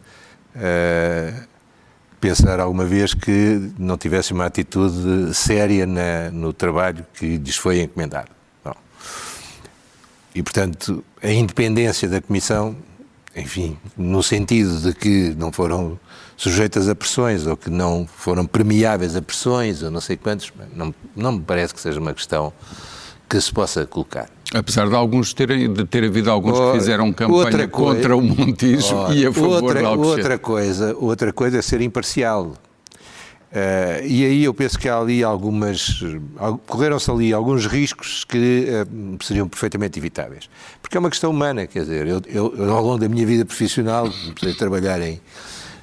uh, 0.57 1.47
pensar 2.21 2.61
alguma 2.61 2.85
vez 2.85 3.15
que 3.15 3.73
não 3.79 3.99
tivesse 3.99 4.33
uma 4.33 4.47
atitude 4.47 5.35
séria 5.35 5.87
na, 5.87 6.31
no 6.31 6.53
trabalho 6.53 7.05
que 7.15 7.37
lhes 7.37 7.57
foi 7.57 7.81
encomendado. 7.81 8.31
E, 10.35 10.43
portanto, 10.43 11.05
a 11.23 11.31
independência 11.31 12.09
da 12.09 12.21
Comissão, 12.21 12.75
enfim, 13.37 13.77
no 13.97 14.23
sentido 14.23 14.81
de 14.81 14.95
que 14.95 15.35
não 15.37 15.53
foram 15.53 15.99
sujeitas 16.37 16.89
a 16.89 16.95
pressões 16.95 17.47
ou 17.47 17.57
que 17.57 17.69
não 17.69 18.07
foram 18.07 18.47
premiáveis 18.47 19.15
a 19.15 19.21
pressões 19.21 19.83
ou 19.83 19.91
não 19.91 20.01
sei 20.01 20.17
quantos, 20.17 20.51
não, 20.75 20.95
não 21.15 21.33
me 21.33 21.43
parece 21.43 21.75
que 21.75 21.81
seja 21.81 22.01
uma 22.01 22.15
questão 22.15 22.53
que 23.29 23.41
se 23.41 23.53
possa 23.53 23.85
colocar. 23.87 24.29
Apesar 24.55 24.89
de 24.89 24.95
alguns 24.95 25.33
terem, 25.33 25.73
de 25.73 25.85
ter 25.85 26.05
havido 26.05 26.31
alguns 26.31 26.59
que 26.59 26.79
fizeram 26.79 27.13
campanha 27.13 27.67
contra 27.69 28.17
o 28.17 28.21
Montijo 28.21 29.11
e 29.13 29.27
a 29.27 29.33
favor 29.33 29.63
outra, 29.63 29.81
de 29.81 29.87
Alcochete. 29.87 30.17
Outra 30.19 30.39
coisa, 30.39 30.97
outra 30.99 31.33
coisa 31.33 31.59
é 31.59 31.63
ser 31.63 31.81
imparcial. 31.81 32.53
Uh, 33.53 34.07
e 34.07 34.25
aí 34.25 34.45
eu 34.45 34.55
penso 34.55 34.79
que 34.79 34.89
há 34.89 34.99
ali 34.99 35.23
algumas. 35.23 36.03
correram-se 36.67 37.11
ali 37.11 37.35
alguns 37.35 37.67
riscos 37.67 38.25
que 38.25 38.67
uh, 38.67 39.25
seriam 39.25 39.47
perfeitamente 39.47 39.99
evitáveis. 39.99 40.49
Porque 40.81 40.97
é 40.97 41.01
uma 41.01 41.11
questão 41.11 41.31
humana, 41.31 41.67
quer 41.67 41.81
dizer, 41.81 42.07
eu, 42.07 42.23
eu 42.27 42.75
ao 42.75 42.83
longo 42.83 42.99
da 42.99 43.09
minha 43.09 43.27
vida 43.27 43.45
profissional, 43.45 44.09
comecei 44.39 44.53
a 44.53 44.55
trabalhar 44.55 45.01
em, 45.03 45.21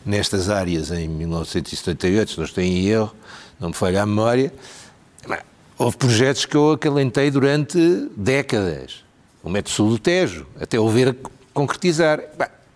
nestas 0.03 0.49
áreas 0.49 0.89
em 0.91 1.07
1978, 1.07 2.31
se 2.31 2.37
não 2.39 2.45
estou 2.45 2.63
em 2.63 2.87
erro, 2.87 3.13
não 3.59 3.69
me 3.69 3.75
falha 3.75 4.01
a 4.01 4.05
memória, 4.05 4.51
houve 5.79 5.95
projetos 5.95 6.45
que 6.45 6.57
eu 6.57 6.73
acalentei 6.73 7.31
durante 7.31 7.79
décadas. 8.15 9.05
O 9.41 9.49
Método 9.49 9.73
Sul 9.73 9.89
do 9.91 9.97
Tejo, 9.97 10.45
até 10.59 10.77
o 10.77 10.89
ver 10.89 11.15
concretizar. 11.53 12.19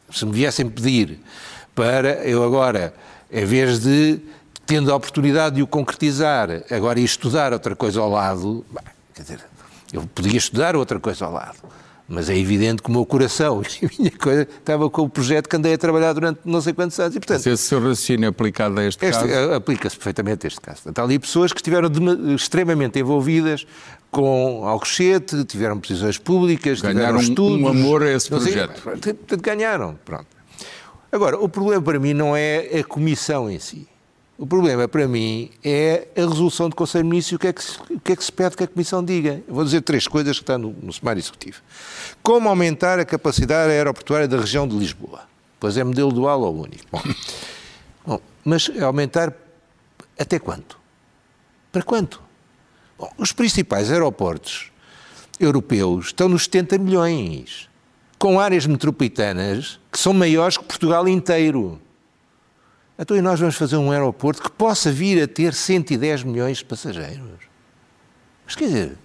se 0.10 0.26
me 0.26 0.32
viessem 0.32 0.70
pedir 0.70 1.20
para 1.76 2.26
eu 2.26 2.44
agora, 2.44 2.94
em 3.30 3.44
vez 3.44 3.80
de, 3.80 4.22
tendo 4.66 4.92
a 4.92 4.96
oportunidade 4.96 5.58
de 5.58 5.62
o 5.62 5.68
concretizar, 5.68 6.50
agora 6.72 7.00
ir 7.00 7.04
estudar 7.04 7.52
outra 7.52 7.76
coisa 7.76 8.00
ao 8.00 8.10
lado, 8.10 8.66
quer 9.14 9.24
dizer, 9.24 9.40
eu 9.92 10.04
podia 10.16 10.38
estudar 10.38 10.76
outra 10.76 11.00
coisa 11.00 11.26
ao 11.26 11.34
lado. 11.34 11.58
Mas 12.08 12.30
é 12.30 12.38
evidente 12.38 12.82
que 12.84 12.90
o 12.90 12.92
meu 12.92 13.06
coração 13.06 13.62
e 13.82 13.86
a 13.86 13.90
minha 13.98 14.12
coisa 14.12 14.42
estava 14.42 14.90
com 14.90 15.04
o 15.04 15.10
projeto 15.10 15.48
que 15.48 15.56
andei 15.56 15.74
a 15.74 15.78
trabalhar 15.78 16.14
durante 16.14 16.42
não 16.46 16.62
sei 16.62 16.74
quantos 16.74 17.00
anos. 17.00 17.16
E, 17.16 17.20
portanto, 17.20 17.38
Mas 17.38 17.48
esse 17.48 17.64
seu 17.64 17.80
raciocínio 17.80 18.26
é 18.26 18.30
aplicado 18.30 18.80
a 18.80 18.86
este, 18.86 19.06
este 19.06 19.28
caso? 19.28 19.54
Aplica-se 19.54 19.96
perfeitamente 19.96 20.46
a 20.46 20.48
este 20.48 20.62
caso. 20.62 20.84
Portanto, 20.84 21.00
há 21.00 21.04
ali 21.04 21.18
pessoas 21.18 21.54
que 21.54 21.60
estiveram 21.60 21.90
de, 21.90 22.36
extremamente 22.36 23.00
envolvidas 23.00 23.66
com 24.12 24.68
Alcochete, 24.68 25.44
tiveram 25.46 25.80
posições 25.80 26.18
públicas, 26.18 26.82
ganharam 26.82 27.20
tiveram 27.20 27.20
estudos. 27.20 27.62
um 27.62 27.68
amor 27.68 28.04
a 28.04 28.12
esse 28.12 28.30
projeto. 28.30 28.82
Sei, 29.02 29.38
ganharam, 29.42 29.98
pronto. 30.06 30.28
Agora, 31.12 31.40
o 31.40 31.48
problema 31.48 31.82
para 31.82 32.00
mim 32.00 32.14
não 32.14 32.36
é 32.36 32.80
a 32.80 32.84
comissão 32.84 33.50
em 33.50 33.60
si. 33.60 33.88
O 34.38 34.48
problema 34.48 34.88
para 34.88 35.08
mim 35.08 35.52
é 35.64 36.08
a 36.16 36.22
resolução 36.22 36.68
do 36.68 36.76
Conselho 36.76 37.04
de 37.04 37.10
Ministros 37.10 37.34
e 37.34 37.36
o 37.36 37.40
que, 37.40 37.48
é 37.48 37.54
que, 37.54 37.94
o 37.94 38.00
que 38.00 38.12
é 38.14 38.16
que 38.16 38.24
se 38.24 38.32
pede 38.32 38.58
que 38.58 38.64
a 38.64 38.68
Comissão 38.68 39.04
diga. 39.04 39.44
Eu 39.48 39.54
vou 39.54 39.64
dizer 39.64 39.82
três 39.82 40.08
coisas 40.08 40.38
que 40.38 40.44
estão 40.44 40.58
no, 40.58 40.76
no 40.82 40.92
sumário 40.92 41.20
executivo. 41.20 41.62
Como 42.24 42.50
aumentar 42.50 43.00
a 43.00 43.06
capacidade 43.06 43.72
aeroportuária 43.72 44.28
da 44.28 44.38
região 44.38 44.68
de 44.68 44.76
Lisboa? 44.76 45.22
Pois 45.60 45.78
é 45.78 45.84
modelo 45.84 46.12
dual 46.12 46.42
ou 46.42 46.62
único. 46.62 46.84
Bom, 46.92 47.02
bom 48.06 48.20
mas 48.44 48.70
aumentar 48.82 49.34
até 50.18 50.40
quanto? 50.40 50.78
Para 51.72 51.84
quanto? 51.84 52.22
Bom, 52.98 53.12
os 53.18 53.32
principais 53.32 53.92
aeroportos 53.92 54.72
europeus 55.40 56.08
estão 56.08 56.28
nos 56.28 56.44
70 56.44 56.78
milhões, 56.80 57.70
com 58.18 58.40
áreas 58.40 58.66
metropolitanas 58.66 59.80
que 59.92 60.00
são 60.00 60.14
maiores 60.14 60.58
que 60.58 60.64
Portugal 60.64 61.08
inteiro. 61.08 61.80
Então, 62.98 63.18
e 63.18 63.22
nós 63.22 63.40
vamos 63.40 63.56
fazer 63.56 63.78
um 63.78 63.92
aeroporto 63.92 64.42
que 64.42 64.52
possa 64.52 64.92
vir 64.92 65.22
a 65.24 65.28
ter 65.28 65.54
110 65.54 66.24
milhões 66.24 66.60
de 66.60 66.66
passageiros? 66.66 67.48
Mas 68.46 68.56
quer 68.56 68.66
dizer, 68.66 68.98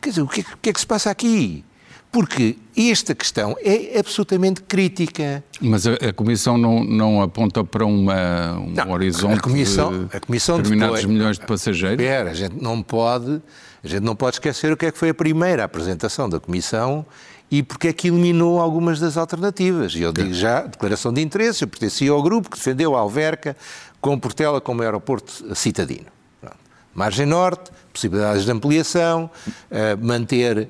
quer 0.00 0.10
dizer 0.10 0.22
o, 0.22 0.28
que, 0.28 0.40
o 0.40 0.58
que 0.60 0.70
é 0.70 0.72
que 0.72 0.80
se 0.80 0.86
passa 0.86 1.10
aqui? 1.10 1.64
Porque 2.12 2.58
esta 2.76 3.14
questão 3.14 3.56
é 3.60 3.98
absolutamente 3.98 4.62
crítica. 4.62 5.42
Mas 5.60 5.86
a, 5.86 5.94
a 5.94 6.12
Comissão 6.12 6.56
não, 6.56 6.84
não, 6.84 7.22
aponta 7.22 7.64
para 7.64 7.84
uma, 7.84 8.52
um 8.58 8.70
não, 8.70 8.90
horizonte 8.90 9.38
a 9.38 9.40
comissão, 9.40 10.06
de 10.06 10.16
a 10.16 10.20
comissão 10.20 10.58
determinados 10.58 11.00
depois, 11.00 11.12
milhões 11.12 11.38
de 11.38 11.46
passageiros? 11.46 12.00
Espera, 12.00 12.30
a 12.30 12.34
gente 12.34 12.62
não 12.62 12.82
pode, 12.82 13.42
a 13.82 13.88
gente 13.88 14.02
não 14.02 14.14
pode 14.14 14.36
esquecer 14.36 14.72
o 14.72 14.76
que 14.76 14.86
é 14.86 14.92
que 14.92 14.98
foi 14.98 15.08
a 15.08 15.14
primeira 15.14 15.64
apresentação 15.64 16.28
da 16.28 16.38
Comissão 16.38 17.04
e 17.54 17.62
porque 17.62 17.86
é 17.86 17.92
que 17.92 18.08
eliminou 18.08 18.60
algumas 18.60 18.98
das 18.98 19.16
alternativas. 19.16 19.94
E 19.94 20.02
eu 20.02 20.12
digo 20.12 20.34
já, 20.34 20.62
declaração 20.62 21.12
de 21.12 21.20
interesse, 21.20 21.62
eu 21.62 21.68
pertencia 21.68 22.10
ao 22.10 22.20
grupo 22.20 22.50
que 22.50 22.56
defendeu 22.56 22.96
a 22.96 22.98
Alverca 22.98 23.56
com 24.00 24.18
Portela 24.18 24.60
como 24.60 24.82
aeroporto 24.82 25.54
citadino. 25.54 26.06
Pronto. 26.40 26.56
Margem 26.92 27.26
Norte, 27.26 27.70
possibilidades 27.92 28.44
de 28.44 28.50
ampliação, 28.50 29.30
uh, 29.46 30.04
manter 30.04 30.62
uh, 30.62 30.68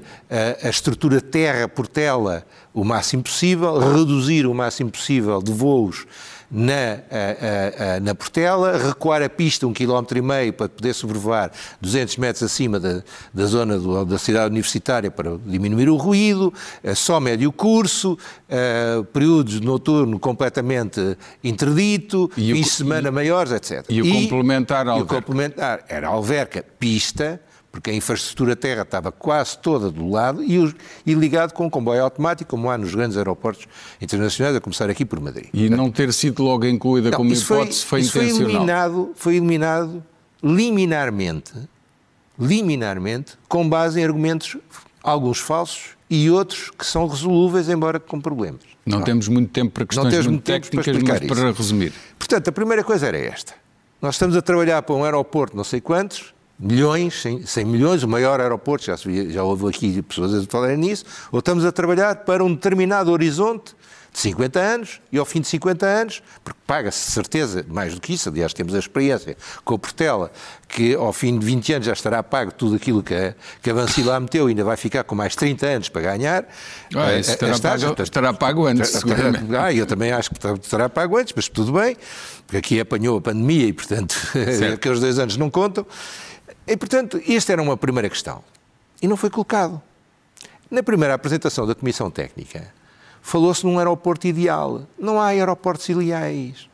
a 0.63 0.69
estrutura 0.69 1.23
terra-portela 1.23 2.45
o 2.75 2.85
máximo 2.85 3.23
possível, 3.23 3.79
reduzir 3.79 4.47
o 4.47 4.53
máximo 4.53 4.91
possível 4.91 5.41
de 5.41 5.53
voos 5.53 6.07
na, 6.55 7.01
a, 7.11 7.97
a, 7.97 8.01
na 8.01 8.15
Portela, 8.15 8.79
recuar 8.79 9.21
a 9.21 9.29
pista 9.29 9.67
um 9.67 9.73
quilómetro 9.73 10.17
e 10.17 10.23
meio 10.23 10.53
para 10.53 10.69
poder 10.69 10.95
sobrevoar 10.95 11.51
200 11.81 12.17
metros 12.17 12.45
acima 12.45 12.79
da, 12.79 13.03
da 13.33 13.47
zona 13.47 13.77
do, 13.77 14.05
da 14.05 14.19
cidade 14.19 14.51
universitária 14.51 15.11
para 15.11 15.37
diminuir 15.45 15.89
o 15.89 15.97
ruído, 15.97 16.55
só 16.95 17.19
médio 17.19 17.51
curso, 17.51 18.17
períodos 19.13 19.61
noturno 19.61 20.19
completamente 20.19 21.17
interdito, 21.43 22.31
fins 22.35 22.67
de 22.67 22.71
semana 22.71 23.11
maiores, 23.11 23.53
etc. 23.53 23.85
E 23.89 24.01
o 24.01 24.13
complementar, 24.23 24.87
e, 24.87 24.99
e 24.99 25.03
o 25.03 25.07
complementar 25.07 25.85
era 25.89 26.09
alverca, 26.09 26.65
pista, 26.79 27.41
porque 27.75 27.91
a 27.91 27.93
infraestrutura 27.93 28.55
terra 28.55 28.83
estava 28.83 29.11
quase 29.11 29.59
toda 29.59 29.91
do 29.91 30.09
lado 30.09 30.45
e, 30.45 30.73
e 31.05 31.13
ligado 31.13 31.53
com 31.53 31.67
um 31.67 31.71
comboio 31.71 32.05
automático, 32.05 32.49
como 32.49 32.71
há 32.71 32.79
nos 32.79 32.95
grandes 32.95 33.17
aeroportos 33.17 33.67
internacionais, 34.01 34.55
a 34.55 34.61
começar 34.61 34.89
aqui 34.89 35.05
por 35.05 35.19
Madrid. 35.19 35.49
E 35.53 35.69
não 35.69 35.91
ter 35.91 36.13
sido 36.13 36.45
logo 36.45 36.65
incluída 36.67 37.11
não, 37.11 37.19
como 37.19 37.33
hipótese 37.33 37.85
foi, 37.85 38.01
foi 38.01 38.01
isso 38.03 38.17
intencional? 38.19 38.37
Foi 38.37 38.55
eliminado, 38.55 39.11
foi 39.17 39.35
eliminado 39.35 40.05
liminarmente, 40.41 41.53
liminarmente, 42.39 43.33
com 43.49 43.69
base 43.69 44.01
em 44.01 44.05
argumentos, 44.05 44.57
alguns 45.03 45.41
falsos 45.41 45.97
e 46.09 46.31
outros 46.31 46.71
que 46.71 46.87
são 46.87 47.09
resolúveis, 47.09 47.69
embora 47.69 47.99
com 47.99 48.21
problemas. 48.21 48.63
Não, 48.87 48.99
não. 48.99 49.05
temos 49.05 49.27
muito 49.27 49.51
tempo 49.51 49.73
para 49.73 49.85
questões 49.85 50.29
muito 50.29 50.45
técnicas, 50.45 50.97
para 50.97 51.19
mas 51.19 51.41
para 51.41 51.51
resumir. 51.51 51.93
Portanto, 52.17 52.47
a 52.47 52.53
primeira 52.53 52.85
coisa 52.85 53.09
era 53.09 53.19
esta. 53.19 53.53
Nós 54.01 54.15
estamos 54.15 54.37
a 54.37 54.43
trabalhar 54.43 54.81
para 54.83 54.95
um 54.95 55.03
aeroporto 55.03 55.57
não 55.57 55.65
sei 55.65 55.81
quantos, 55.81 56.34
milhões, 56.59 57.21
100, 57.23 57.47
100 57.47 57.65
milhões, 57.65 58.03
o 58.03 58.09
maior 58.09 58.41
aeroporto, 58.41 58.87
já, 58.87 58.97
já 58.97 59.43
houve 59.43 59.69
aqui 59.69 60.03
pessoas 60.03 60.35
a 60.35 60.47
falarem 60.49 60.77
nisso, 60.77 61.05
ou 61.33 61.41
estamos 61.41 61.65
a 61.65 61.73
trabalhar 61.73 62.17
para 62.17 62.45
um 62.45 62.55
determinado 62.55 63.11
horizonte 63.11 63.75
de 64.15 64.21
50 64.21 64.61
anos 64.61 65.01
e 65.11 65.19
ao 65.19 65.25
fim 65.25 65.41
de 65.41 65.49
50 65.49 65.85
anos, 65.85 66.23
porque 66.45 66.59
paga-se 66.65 67.11
certeza 67.11 67.67
mais 67.69 67.95
do 67.97 68.01
que 68.01 68.15
isso, 68.15 68.29
aliás 68.29 68.55
temos 68.55 68.73
a 68.73 68.79
experiência 68.79 69.37
com 69.65 69.75
o 69.75 69.79
Portela, 69.79 70.31
que 70.69 70.95
ao 70.95 71.13
fim 71.13 71.37
de 71.37 71.45
20 71.45 71.73
anos 71.73 71.87
já 71.87 71.93
estará 71.93 72.23
pago 72.23 72.53
tudo 72.53 72.77
aquilo 72.77 73.03
que 73.03 73.13
a, 73.13 73.35
que 73.61 73.71
a 73.71 73.75
Vanci 73.75 74.05
lá 74.05 74.21
meteu 74.21 74.49
e 74.49 74.53
ainda 74.53 74.63
vai 74.63 74.77
ficar 74.77 75.03
com 75.03 75.17
mais 75.17 75.35
30 75.35 75.67
anos 75.67 75.89
para 75.89 76.03
ganhar. 76.03 76.47
Ah, 76.95 77.15
isso 77.15 77.33
estará, 77.33 77.59
pago, 77.59 78.03
estará 78.03 78.33
pago 78.33 78.67
antes, 78.67 78.91
seguramente. 78.91 79.57
Ah, 79.57 79.73
eu 79.73 79.85
também 79.85 80.13
acho 80.13 80.31
que 80.31 80.37
estará 80.63 80.89
pago 80.89 81.17
antes, 81.17 81.33
mas 81.35 81.49
tudo 81.49 81.73
bem, 81.73 81.97
porque 82.47 82.57
aqui 82.59 82.81
apanhou 82.81 83.19
a 83.19 83.21
pandemia 83.21 83.67
e, 83.67 83.73
portanto, 83.73 84.17
aqueles 84.73 85.01
dois 85.01 85.19
anos 85.19 85.37
não 85.37 85.51
contam. 85.51 85.85
E, 86.67 86.77
portanto, 86.77 87.21
esta 87.29 87.53
era 87.53 87.63
uma 87.63 87.77
primeira 87.77 88.09
questão. 88.09 88.43
E 89.03 89.07
não 89.07 89.17
foi 89.17 89.31
colocado. 89.31 89.81
Na 90.71 90.83
primeira 90.83 91.15
apresentação 91.15 91.67
da 91.67 91.75
Comissão 91.75 92.11
Técnica, 92.11 92.73
falou-se 93.21 93.65
num 93.65 93.79
aeroporto 93.79 94.27
ideal. 94.27 94.83
Não 94.99 95.21
há 95.21 95.27
aeroportos 95.27 95.89
ideais. 95.89 96.69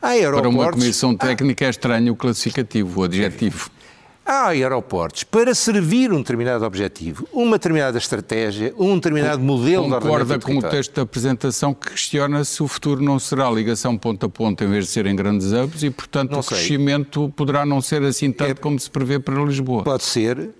Há 0.00 0.08
aeroportos... 0.08 0.54
Para 0.54 0.64
uma 0.64 0.72
comissão 0.72 1.14
técnica 1.14 1.66
é 1.66 1.70
estranho 1.70 2.12
o 2.12 2.16
classificativo, 2.16 3.00
o 3.00 3.04
adjetivo. 3.04 3.70
Há 4.32 4.50
aeroportos 4.50 5.24
para 5.24 5.52
servir 5.56 6.12
um 6.12 6.18
determinado 6.18 6.64
objetivo, 6.64 7.26
uma 7.32 7.58
determinada 7.58 7.98
estratégia, 7.98 8.72
um 8.78 8.94
determinado 8.94 9.42
modelo 9.42 9.82
Concorda 9.88 10.04
de 10.04 10.08
ordenamento 10.08 10.46
com 10.46 10.58
o 10.58 10.70
texto 10.70 10.94
da 10.94 11.02
apresentação 11.02 11.74
que 11.74 11.90
questiona 11.90 12.44
se 12.44 12.62
o 12.62 12.68
futuro 12.68 13.02
não 13.02 13.18
será 13.18 13.50
ligação 13.50 13.98
ponto 13.98 14.24
a 14.24 14.28
ponto 14.28 14.62
em 14.62 14.70
vez 14.70 14.84
de 14.84 14.92
serem 14.92 15.16
grandes 15.16 15.50
hubs 15.50 15.82
e, 15.82 15.90
portanto, 15.90 16.30
não 16.30 16.38
o 16.38 16.42
sei. 16.44 16.58
crescimento 16.58 17.32
poderá 17.34 17.66
não 17.66 17.80
ser 17.80 18.04
assim 18.04 18.30
tanto 18.30 18.52
é, 18.52 18.54
como 18.54 18.78
se 18.78 18.88
prevê 18.88 19.18
para 19.18 19.34
Lisboa. 19.42 19.82
Pode 19.82 20.04
ser, 20.04 20.50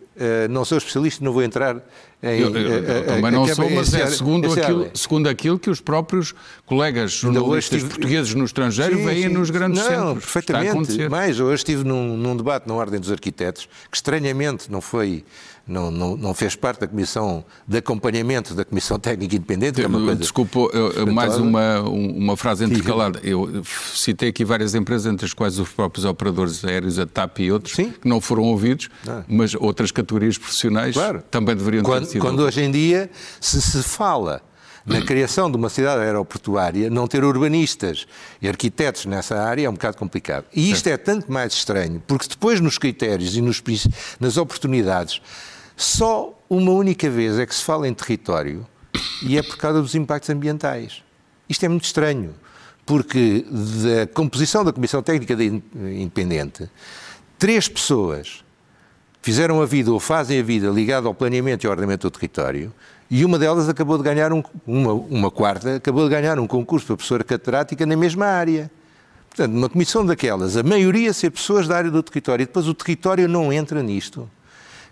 não 0.50 0.64
sou 0.64 0.78
especialista, 0.78 1.24
não 1.24 1.32
vou 1.32 1.42
entrar 1.42 1.76
em. 2.22 2.40
Eu, 2.40 2.54
eu, 2.54 2.68
eu 2.68 3.02
uh, 3.02 3.04
também 3.06 3.30
não 3.30 3.46
sou, 3.46 3.70
mas 3.70 3.94
é 3.94 4.06
segundo 4.06 4.52
aquilo, 4.52 4.90
segundo 4.94 5.28
aquilo 5.28 5.58
que 5.58 5.70
os 5.70 5.80
próprios 5.80 6.34
colegas 6.66 7.12
jornalistas 7.12 7.76
estive... 7.76 7.88
portugueses 7.88 8.34
no 8.34 8.44
estrangeiro 8.44 8.96
sim, 8.96 9.04
veem 9.04 9.22
sim, 9.22 9.28
nos 9.28 9.50
grandes 9.50 9.80
não, 9.80 9.88
centros. 9.88 10.06
Não, 10.06 10.14
perfeitamente. 10.14 11.08
Mais, 11.08 11.40
hoje 11.40 11.54
estive 11.56 11.84
num, 11.84 12.16
num, 12.16 12.36
debate 12.36 12.68
na 12.68 12.74
Ordem 12.74 13.00
dos 13.00 13.10
Arquitetos, 13.10 13.68
que 13.90 13.96
estranhamente 13.96 14.70
não 14.70 14.80
foi 14.80 15.24
não, 15.70 15.90
não, 15.90 16.16
não, 16.16 16.34
fez 16.34 16.56
parte 16.56 16.80
da 16.80 16.88
comissão 16.88 17.44
de 17.66 17.78
acompanhamento 17.78 18.54
da 18.54 18.64
Comissão 18.64 18.98
Técnica 18.98 19.36
Independente. 19.36 19.80
É 19.80 19.86
uma 19.86 20.00
coisa 20.00 20.16
Desculpa, 20.16 20.58
mais 21.12 21.36
uma, 21.36 21.80
uma 21.82 22.36
frase 22.36 22.64
intercalada. 22.64 23.20
Eu 23.22 23.62
citei 23.94 24.30
aqui 24.30 24.44
várias 24.44 24.74
empresas, 24.74 25.10
entre 25.10 25.24
as 25.26 25.32
quais 25.32 25.58
os 25.58 25.68
próprios 25.68 26.04
operadores 26.04 26.64
aéreos, 26.64 26.98
a 26.98 27.06
TAP 27.06 27.38
e 27.38 27.52
outros, 27.52 27.76
Sim. 27.76 27.92
que 27.92 28.08
não 28.08 28.20
foram 28.20 28.42
ouvidos, 28.42 28.88
ah. 29.06 29.22
mas 29.28 29.54
outras 29.54 29.92
categorias 29.92 30.36
profissionais 30.36 30.94
claro. 30.94 31.22
também 31.30 31.54
deveriam 31.54 31.84
quando, 31.84 32.04
ter 32.04 32.10
sido. 32.10 32.20
Quando 32.20 32.40
hoje 32.40 32.62
em 32.62 32.70
dia 32.70 33.08
se, 33.40 33.62
se 33.62 33.82
fala 33.82 34.42
na 34.84 35.02
criação 35.06 35.50
de 35.50 35.56
uma 35.56 35.68
cidade 35.68 36.02
aeroportuária, 36.02 36.90
não 36.90 37.06
ter 37.06 37.22
urbanistas 37.22 38.06
e 38.42 38.48
arquitetos 38.48 39.06
nessa 39.06 39.40
área 39.40 39.66
é 39.66 39.70
um 39.70 39.74
bocado 39.74 39.96
complicado. 39.96 40.46
E 40.54 40.70
isto 40.70 40.88
é 40.88 40.96
tanto 40.96 41.30
mais 41.30 41.52
estranho, 41.52 42.02
porque 42.06 42.26
depois 42.28 42.60
nos 42.60 42.76
critérios 42.76 43.36
e 43.36 43.40
nos, 43.40 43.62
nas 44.18 44.36
oportunidades 44.36 45.20
só 45.82 46.38
uma 46.48 46.72
única 46.72 47.08
vez 47.08 47.38
é 47.38 47.46
que 47.46 47.54
se 47.54 47.64
fala 47.64 47.88
em 47.88 47.94
território 47.94 48.66
e 49.22 49.38
é 49.38 49.42
por 49.42 49.56
causa 49.56 49.80
dos 49.80 49.94
impactos 49.94 50.28
ambientais. 50.28 51.02
Isto 51.48 51.64
é 51.64 51.68
muito 51.68 51.84
estranho, 51.84 52.34
porque 52.84 53.46
da 53.48 54.06
composição 54.12 54.62
da 54.62 54.74
Comissão 54.74 55.02
Técnica 55.02 55.34
Independente, 55.42 56.68
três 57.38 57.66
pessoas 57.66 58.44
fizeram 59.22 59.62
a 59.62 59.66
vida 59.66 59.90
ou 59.90 59.98
fazem 59.98 60.38
a 60.38 60.42
vida 60.42 60.68
ligada 60.68 61.06
ao 61.06 61.14
planeamento 61.14 61.64
e 61.64 61.66
ao 61.66 61.70
ordenamento 61.70 62.08
do 62.08 62.10
território 62.10 62.70
e 63.10 63.24
uma 63.24 63.38
delas 63.38 63.66
acabou 63.66 63.96
de 63.96 64.04
ganhar 64.04 64.34
um, 64.34 64.42
uma, 64.66 64.92
uma 64.92 65.30
quarta 65.30 65.76
acabou 65.76 66.04
de 66.04 66.10
ganhar 66.10 66.38
um 66.38 66.46
concurso 66.46 66.86
para 66.88 66.96
professora 66.96 67.24
catedrática 67.24 67.86
na 67.86 67.96
mesma 67.96 68.26
área. 68.26 68.70
Portanto, 69.30 69.52
numa 69.52 69.68
comissão 69.70 70.04
daquelas, 70.04 70.58
a 70.58 70.62
maioria 70.62 71.12
ser 71.14 71.30
pessoas 71.30 71.66
da 71.66 71.76
área 71.76 71.90
do 71.90 72.02
território 72.02 72.42
e 72.42 72.46
depois 72.46 72.68
o 72.68 72.74
território 72.74 73.26
não 73.26 73.50
entra 73.50 73.82
nisto. 73.82 74.30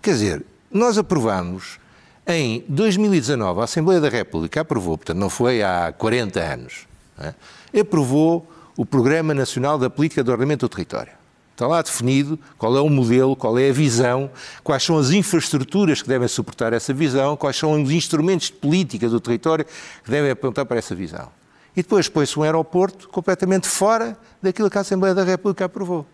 Quer 0.00 0.12
dizer, 0.12 0.46
nós 0.70 0.98
aprovamos 0.98 1.78
em 2.26 2.62
2019, 2.68 3.60
a 3.60 3.64
Assembleia 3.64 4.02
da 4.02 4.08
República 4.10 4.60
aprovou, 4.60 4.98
portanto 4.98 5.16
não 5.16 5.30
foi 5.30 5.62
há 5.62 5.92
40 5.96 6.40
anos, 6.40 6.86
é? 7.18 7.80
aprovou 7.80 8.46
o 8.76 8.84
Programa 8.84 9.32
Nacional 9.32 9.78
da 9.78 9.88
Política 9.88 10.22
de 10.22 10.30
Ordenamento 10.30 10.66
do 10.66 10.68
Território. 10.68 11.12
Está 11.52 11.66
lá 11.66 11.80
definido 11.80 12.38
qual 12.58 12.76
é 12.76 12.80
o 12.80 12.88
modelo, 12.88 13.34
qual 13.34 13.58
é 13.58 13.70
a 13.70 13.72
visão, 13.72 14.30
quais 14.62 14.82
são 14.82 14.98
as 14.98 15.10
infraestruturas 15.10 16.02
que 16.02 16.08
devem 16.08 16.28
suportar 16.28 16.72
essa 16.72 16.92
visão, 16.92 17.34
quais 17.34 17.56
são 17.56 17.82
os 17.82 17.90
instrumentos 17.90 18.48
de 18.48 18.52
política 18.52 19.08
do 19.08 19.18
território 19.18 19.64
que 20.04 20.10
devem 20.10 20.30
apontar 20.30 20.66
para 20.66 20.76
essa 20.76 20.94
visão. 20.94 21.30
E 21.74 21.82
depois 21.82 22.08
põe-se 22.08 22.38
um 22.38 22.42
aeroporto 22.42 23.08
completamente 23.08 23.66
fora 23.66 24.16
daquilo 24.40 24.70
que 24.70 24.78
a 24.78 24.82
Assembleia 24.82 25.14
da 25.14 25.24
República 25.24 25.64
aprovou. 25.64 26.06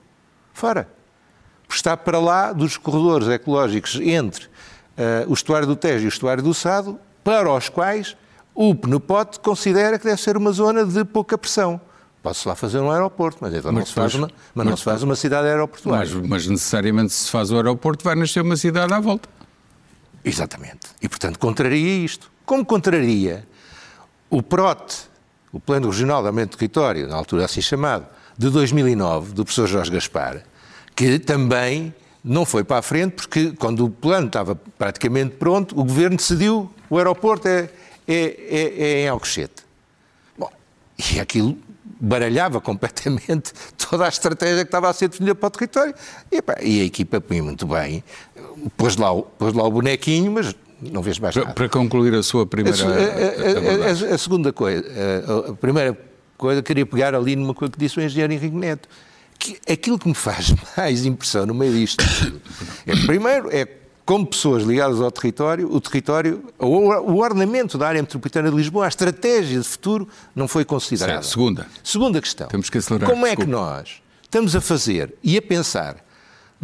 Fora 0.52 0.88
está 1.68 1.96
para 1.96 2.18
lá 2.18 2.52
dos 2.52 2.76
corredores 2.76 3.28
ecológicos 3.28 3.98
entre 4.00 4.46
uh, 4.46 5.28
o 5.28 5.34
estuário 5.34 5.66
do 5.66 5.76
Tejo 5.76 6.04
e 6.04 6.06
o 6.06 6.08
estuário 6.08 6.42
do 6.42 6.54
Sado, 6.54 6.98
para 7.22 7.52
os 7.52 7.68
quais 7.68 8.16
o 8.54 8.74
PNUPOT 8.74 9.40
considera 9.40 9.98
que 9.98 10.04
deve 10.04 10.20
ser 10.20 10.36
uma 10.36 10.52
zona 10.52 10.84
de 10.84 11.04
pouca 11.04 11.36
pressão. 11.36 11.80
Pode-se 12.22 12.48
lá 12.48 12.54
fazer 12.54 12.78
um 12.78 12.90
aeroporto, 12.90 13.38
mas 13.40 13.52
então 13.52 13.70
mas 13.70 13.80
não, 13.80 13.86
se 13.86 13.92
faz, 13.92 14.14
uma, 14.14 14.30
mas 14.54 14.66
não 14.66 14.76
se 14.76 14.84
faz 14.84 15.02
uma 15.02 15.16
cidade 15.16 15.48
aeroportuária. 15.48 16.10
Mas, 16.14 16.28
mas 16.28 16.46
necessariamente 16.46 17.12
se 17.12 17.30
faz 17.30 17.50
o 17.50 17.56
aeroporto 17.56 18.02
vai 18.02 18.14
nascer 18.14 18.40
uma 18.40 18.56
cidade 18.56 18.94
à 18.94 19.00
volta. 19.00 19.28
Exatamente. 20.24 20.88
E, 21.02 21.08
portanto, 21.08 21.38
contraria 21.38 22.02
isto. 22.02 22.30
Como 22.46 22.64
contraria 22.64 23.46
o 24.30 24.42
PROT, 24.42 25.06
o 25.52 25.60
Plano 25.60 25.88
Regional 25.88 26.22
de 26.22 26.28
Aumento 26.28 26.52
do 26.52 26.56
Território, 26.56 27.06
na 27.08 27.14
altura 27.14 27.44
assim 27.44 27.60
chamado, 27.60 28.06
de 28.38 28.48
2009, 28.48 29.34
do 29.34 29.44
professor 29.44 29.66
Jorge 29.66 29.90
Gaspar, 29.90 30.42
que 30.94 31.18
também 31.18 31.92
não 32.24 32.46
foi 32.46 32.64
para 32.64 32.78
a 32.78 32.82
frente, 32.82 33.12
porque 33.12 33.52
quando 33.52 33.84
o 33.84 33.90
plano 33.90 34.28
estava 34.28 34.54
praticamente 34.78 35.36
pronto, 35.36 35.78
o 35.78 35.84
governo 35.84 36.16
decidiu 36.16 36.70
o 36.88 36.96
aeroporto 36.96 37.46
é, 37.46 37.68
é, 38.08 38.14
é, 38.16 38.82
é 38.82 39.04
em 39.04 39.08
Alcochete. 39.08 39.62
Bom, 40.38 40.50
e 41.12 41.20
aquilo 41.20 41.56
baralhava 42.00 42.60
completamente 42.60 43.52
toda 43.76 44.06
a 44.06 44.08
estratégia 44.08 44.64
que 44.64 44.68
estava 44.68 44.88
a 44.88 44.92
ser 44.92 45.08
definida 45.08 45.34
para 45.34 45.46
o 45.46 45.50
território. 45.50 45.94
E, 46.32 46.40
pá, 46.40 46.56
e 46.62 46.80
a 46.80 46.84
equipa 46.84 47.20
põe 47.20 47.42
muito 47.42 47.66
bem, 47.66 48.02
pôs 48.76 48.96
lá, 48.96 49.14
pôs 49.14 49.52
lá 49.52 49.64
o 49.64 49.70
bonequinho, 49.70 50.32
mas 50.32 50.54
não 50.80 51.02
vês 51.02 51.18
mais 51.18 51.36
nada. 51.36 51.52
Para 51.52 51.68
concluir 51.68 52.14
a 52.14 52.22
sua 52.22 52.46
primeira... 52.46 52.78
A, 52.82 52.88
a, 52.88 54.10
a, 54.10 54.14
a 54.14 54.18
segunda 54.18 54.52
coisa, 54.52 54.84
a, 55.50 55.52
primeira 55.54 55.98
coisa, 56.38 56.62
queria 56.62 56.86
pegar 56.86 57.14
ali 57.14 57.36
numa 57.36 57.54
coisa 57.54 57.72
que 57.72 57.78
disse 57.78 57.98
o 57.98 58.02
engenheiro 58.02 58.32
Henrique 58.32 58.56
Neto 58.56 58.88
que 59.38 59.58
aquilo 59.70 59.98
que 59.98 60.08
me 60.08 60.14
faz 60.14 60.54
mais 60.76 61.04
impressão 61.04 61.46
no 61.46 61.54
meio 61.54 61.72
disto 61.72 62.04
é, 62.86 62.96
primeiro, 63.06 63.48
é 63.50 63.66
como 64.04 64.26
pessoas 64.26 64.62
ligadas 64.64 65.00
ao 65.00 65.10
território, 65.10 65.72
o 65.72 65.80
território, 65.80 66.44
o 66.58 67.16
ordenamento 67.16 67.78
da 67.78 67.88
área 67.88 68.02
metropolitana 68.02 68.50
de 68.50 68.56
Lisboa, 68.56 68.84
a 68.84 68.88
estratégia 68.88 69.58
de 69.58 69.64
futuro 69.66 70.06
não 70.34 70.46
foi 70.46 70.64
considerada. 70.64 71.22
Certo. 71.22 71.30
Segunda. 71.30 71.66
Segunda 71.82 72.20
questão. 72.20 72.48
Temos 72.48 72.68
que 72.68 72.78
acelerar. 72.78 73.08
Como 73.08 73.26
é 73.26 73.34
que 73.34 73.46
nós 73.46 74.02
estamos 74.22 74.54
a 74.54 74.60
fazer 74.60 75.14
e 75.22 75.38
a 75.38 75.42
pensar 75.42 76.03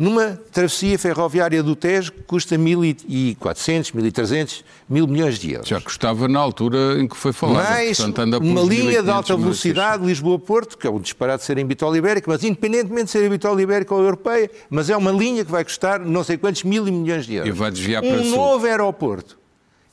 numa 0.01 0.41
travessia 0.51 0.99
ferroviária 0.99 1.63
do 1.63 1.77
Tejo 1.77 2.11
que 2.13 2.23
custa 2.23 2.57
1.400, 2.57 3.93
1.300, 3.93 4.65
mil 4.89 5.07
milhões 5.07 5.39
de 5.39 5.53
euros. 5.53 5.69
Já 5.69 5.79
custava 5.79 6.27
na 6.27 6.41
altura 6.41 6.99
em 6.99 7.07
que 7.07 7.15
foi 7.15 7.35
falado. 7.35 7.63
Mais 7.63 7.99
Portanto, 7.99 8.39
uma 8.39 8.63
linha 8.63 9.03
de 9.03 9.11
alta 9.11 9.37
velocidade 9.37 10.03
Lisboa-Porto, 10.03 10.79
que 10.79 10.87
é 10.87 10.91
um 10.91 10.99
disparate 10.99 11.45
ser 11.45 11.59
em 11.59 11.67
bitola 11.67 11.99
ibérica, 11.99 12.31
mas 12.31 12.43
independentemente 12.43 13.05
de 13.05 13.11
ser 13.11 13.27
em 13.27 13.29
bitola 13.29 13.61
ibérica 13.61 13.95
ou 13.95 14.03
europeia, 14.03 14.51
mas 14.71 14.89
é 14.89 14.97
uma 14.97 15.13
linha 15.13 15.45
que 15.45 15.51
vai 15.51 15.63
custar 15.63 16.01
não 16.01 16.25
sei 16.25 16.39
quantos 16.39 16.65
mil 16.65 16.83
milhões 16.85 17.27
de 17.27 17.35
euros. 17.35 17.55
E 17.55 17.59
vai 17.59 17.71
desviar 17.71 18.03
para 18.03 18.11
Um 18.11 18.25
sul. 18.25 18.37
novo 18.37 18.65
aeroporto. 18.65 19.39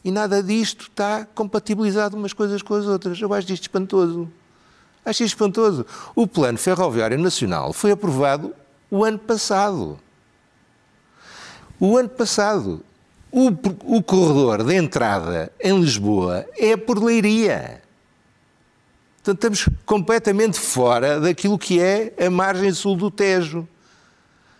E 0.06 0.10
nada 0.10 0.41
disto 0.41 0.84
está 0.84 1.28
compatibilizado 1.36 2.15
umas 2.15 2.32
coisas 2.32 2.62
com 2.62 2.76
as 2.76 2.86
outras. 2.86 3.20
Eu 3.20 3.34
acho 3.34 3.52
isto 3.52 3.63
espantoso. 3.63 4.32
Acho 5.04 5.24
isto 5.24 5.34
espantoso. 5.34 5.86
O 6.15 6.26
Plano 6.26 6.58
Ferroviário 6.58 7.20
Nacional 7.20 7.74
foi 7.74 7.91
aprovado 7.91 8.54
o 8.89 9.04
ano 9.04 9.19
passado. 9.19 10.00
O 11.80 11.97
ano 11.97 12.10
passado. 12.10 12.84
O, 13.32 13.50
o 13.97 14.02
corredor 14.02 14.63
de 14.63 14.73
entrada 14.73 15.52
em 15.60 15.78
Lisboa 15.80 16.45
é 16.58 16.78
por 16.78 17.04
Leiria. 17.04 17.82
Portanto, 19.17 19.56
estamos 19.56 19.78
completamente 19.86 20.58
fora 20.58 21.19
daquilo 21.19 21.60
que 21.60 21.80
é 21.80 22.13
a 22.26 22.30
margem 22.30 22.71
sul 22.71 22.95
do 22.95 23.12
Tejo. 23.12 23.67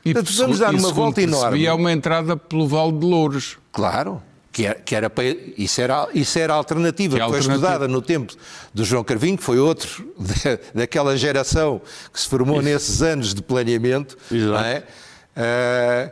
E 0.04 0.14
Portanto, 0.14 0.36
vamos 0.38 0.60
dar 0.60 0.76
uma 0.76 0.92
volta 0.92 1.22
enorme. 1.22 1.60
E 1.60 1.66
é 1.66 1.74
uma 1.74 1.92
entrada 1.92 2.36
pelo 2.36 2.68
Vale 2.68 2.92
de 2.92 3.06
Louros. 3.06 3.58
Claro. 3.72 4.22
Que 4.58 4.66
era, 4.66 4.80
que 4.80 4.96
era 4.96 5.12
isso, 5.56 5.80
era, 5.80 6.08
isso 6.16 6.40
era 6.40 6.52
a 6.52 6.56
alternativa 6.56 7.16
que, 7.16 7.24
que 7.24 7.30
foi 7.30 7.40
estudada 7.42 7.88
no 7.88 8.02
tempo 8.02 8.34
do 8.74 8.84
João 8.84 9.04
Carvinho, 9.04 9.38
que 9.38 9.44
foi 9.44 9.60
outro 9.60 10.12
de, 10.18 10.60
daquela 10.74 11.16
geração 11.16 11.80
que 12.12 12.20
se 12.20 12.28
formou 12.28 12.56
isso. 12.56 12.64
nesses 12.66 13.02
anos 13.04 13.36
de 13.36 13.44
planeamento. 13.44 14.18
É? 14.66 14.84
Uh, 15.38 16.12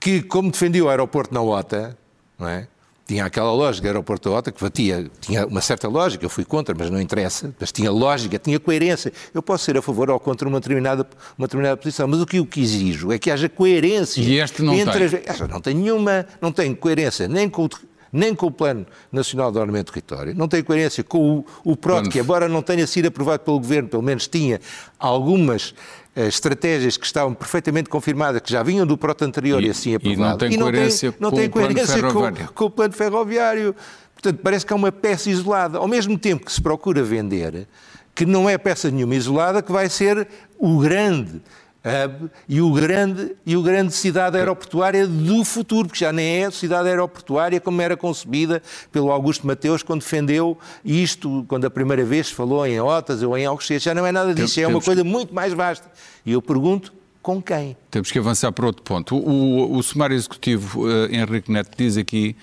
que, 0.00 0.22
como 0.22 0.50
defendia 0.50 0.84
o 0.84 0.88
aeroporto 0.88 1.32
na 1.32 1.40
OTA, 1.40 1.96
não 2.36 2.48
é? 2.48 2.66
Tinha 3.06 3.24
aquela 3.24 3.52
lógica, 3.52 3.86
aeroporto 3.86 4.30
da 4.30 4.36
OTA, 4.36 4.52
que 4.52 4.62
batia, 4.62 5.10
tinha 5.20 5.46
uma 5.46 5.60
certa 5.60 5.88
lógica, 5.88 6.24
eu 6.24 6.30
fui 6.30 6.44
contra, 6.44 6.74
mas 6.76 6.90
não 6.90 7.00
interessa, 7.00 7.54
mas 7.60 7.70
tinha 7.70 7.90
lógica, 7.90 8.38
tinha 8.38 8.58
coerência. 8.58 9.12
Eu 9.32 9.42
posso 9.42 9.64
ser 9.64 9.76
a 9.76 9.82
favor 9.82 10.10
ou 10.10 10.18
contra 10.18 10.48
uma 10.48 10.58
determinada, 10.58 11.06
uma 11.36 11.46
determinada 11.46 11.76
posição, 11.76 12.08
mas 12.08 12.20
o 12.20 12.26
que 12.26 12.38
eu 12.38 12.46
que 12.46 12.62
exijo 12.62 13.12
é 13.12 13.18
que 13.18 13.30
haja 13.30 13.48
coerência. 13.48 14.22
E 14.22 14.38
este 14.38 14.62
não 14.62 14.74
entre 14.74 15.08
tem? 15.08 15.22
As, 15.28 15.40
não 15.40 15.60
tem 15.60 15.74
nenhuma, 15.74 16.26
não 16.40 16.50
tem 16.50 16.74
coerência 16.74 17.28
nem 17.28 17.48
com 17.48 17.66
o 17.66 17.68
nem 18.14 18.32
com 18.32 18.46
o 18.46 18.50
Plano 18.50 18.86
Nacional 19.10 19.50
de 19.50 19.58
Ordenamento 19.58 19.90
do 19.90 19.94
Território, 19.94 20.36
não 20.36 20.46
tem 20.46 20.62
coerência 20.62 21.02
com 21.02 21.38
o, 21.64 21.72
o 21.72 21.76
PROT, 21.76 22.08
que 22.08 22.20
embora 22.20 22.48
não 22.48 22.62
tenha 22.62 22.86
sido 22.86 23.06
aprovado 23.06 23.42
pelo 23.42 23.58
Governo, 23.58 23.88
pelo 23.88 24.04
menos 24.04 24.28
tinha 24.28 24.60
algumas 25.00 25.74
estratégias 26.16 26.96
que 26.96 27.06
estavam 27.06 27.34
perfeitamente 27.34 27.88
confirmadas, 27.88 28.40
que 28.40 28.50
já 28.50 28.62
vinham 28.62 28.86
do 28.86 28.96
PROT 28.96 29.22
anterior 29.22 29.62
e, 29.62 29.66
e 29.66 29.70
assim 29.70 29.94
aprovado. 29.94 30.20
E 30.20 30.30
não 30.30 30.38
tem 30.38 30.52
e 30.52 30.56
não 30.56 30.70
coerência, 30.70 31.12
tem, 31.12 31.20
não 31.20 31.30
com, 31.30 31.36
tem 31.36 31.46
o 31.46 31.50
coerência 31.50 32.02
com, 32.02 32.52
com 32.54 32.64
o 32.64 32.70
plano 32.70 32.94
ferroviário. 32.94 33.74
Portanto, 34.14 34.40
parece 34.42 34.64
que 34.64 34.72
há 34.72 34.76
uma 34.76 34.92
peça 34.92 35.28
isolada. 35.28 35.78
Ao 35.78 35.88
mesmo 35.88 36.16
tempo 36.16 36.46
que 36.46 36.52
se 36.52 36.60
procura 36.60 37.02
vender, 37.02 37.66
que 38.14 38.24
não 38.24 38.48
é 38.48 38.56
peça 38.56 38.90
nenhuma 38.90 39.14
isolada, 39.14 39.60
que 39.60 39.72
vai 39.72 39.88
ser 39.88 40.28
o 40.58 40.78
grande 40.78 41.42
hub 41.84 42.30
e 42.48 42.60
o 42.60 42.72
grande, 42.72 43.36
e 43.44 43.56
o 43.56 43.62
grande 43.62 43.92
cidade 43.92 44.36
aeroportuária 44.38 45.06
do 45.06 45.44
futuro, 45.44 45.88
porque 45.88 46.04
já 46.04 46.12
nem 46.12 46.44
é 46.44 46.50
cidade 46.50 46.88
aeroportuária 46.88 47.60
como 47.60 47.80
era 47.82 47.96
concebida 47.96 48.62
pelo 48.90 49.12
Augusto 49.12 49.46
Mateus 49.46 49.82
quando 49.82 50.00
defendeu 50.00 50.58
isto, 50.84 51.44
quando 51.46 51.66
a 51.66 51.70
primeira 51.70 52.04
vez 52.04 52.30
falou 52.30 52.66
em 52.66 52.80
Otas 52.80 53.22
ou 53.22 53.36
em 53.36 53.44
Alcochete. 53.44 53.84
Já 53.84 53.94
não 53.94 54.06
é 54.06 54.12
nada 54.12 54.34
disso, 54.34 54.58
é 54.60 54.66
uma 54.66 54.80
coisa 54.80 55.04
muito 55.04 55.34
mais 55.34 55.52
vasta. 55.52 55.90
E 56.24 56.32
eu 56.32 56.40
pergunto, 56.40 56.92
com 57.22 57.40
quem? 57.40 57.76
Temos 57.90 58.10
que 58.10 58.18
avançar 58.18 58.52
para 58.52 58.66
outro 58.66 58.82
ponto. 58.82 59.16
O, 59.16 59.72
o, 59.72 59.76
o 59.78 59.82
sumário 59.82 60.14
executivo 60.14 60.86
uh, 60.86 61.06
Henrique 61.10 61.50
Neto 61.50 61.70
diz 61.76 61.96
aqui 61.96 62.36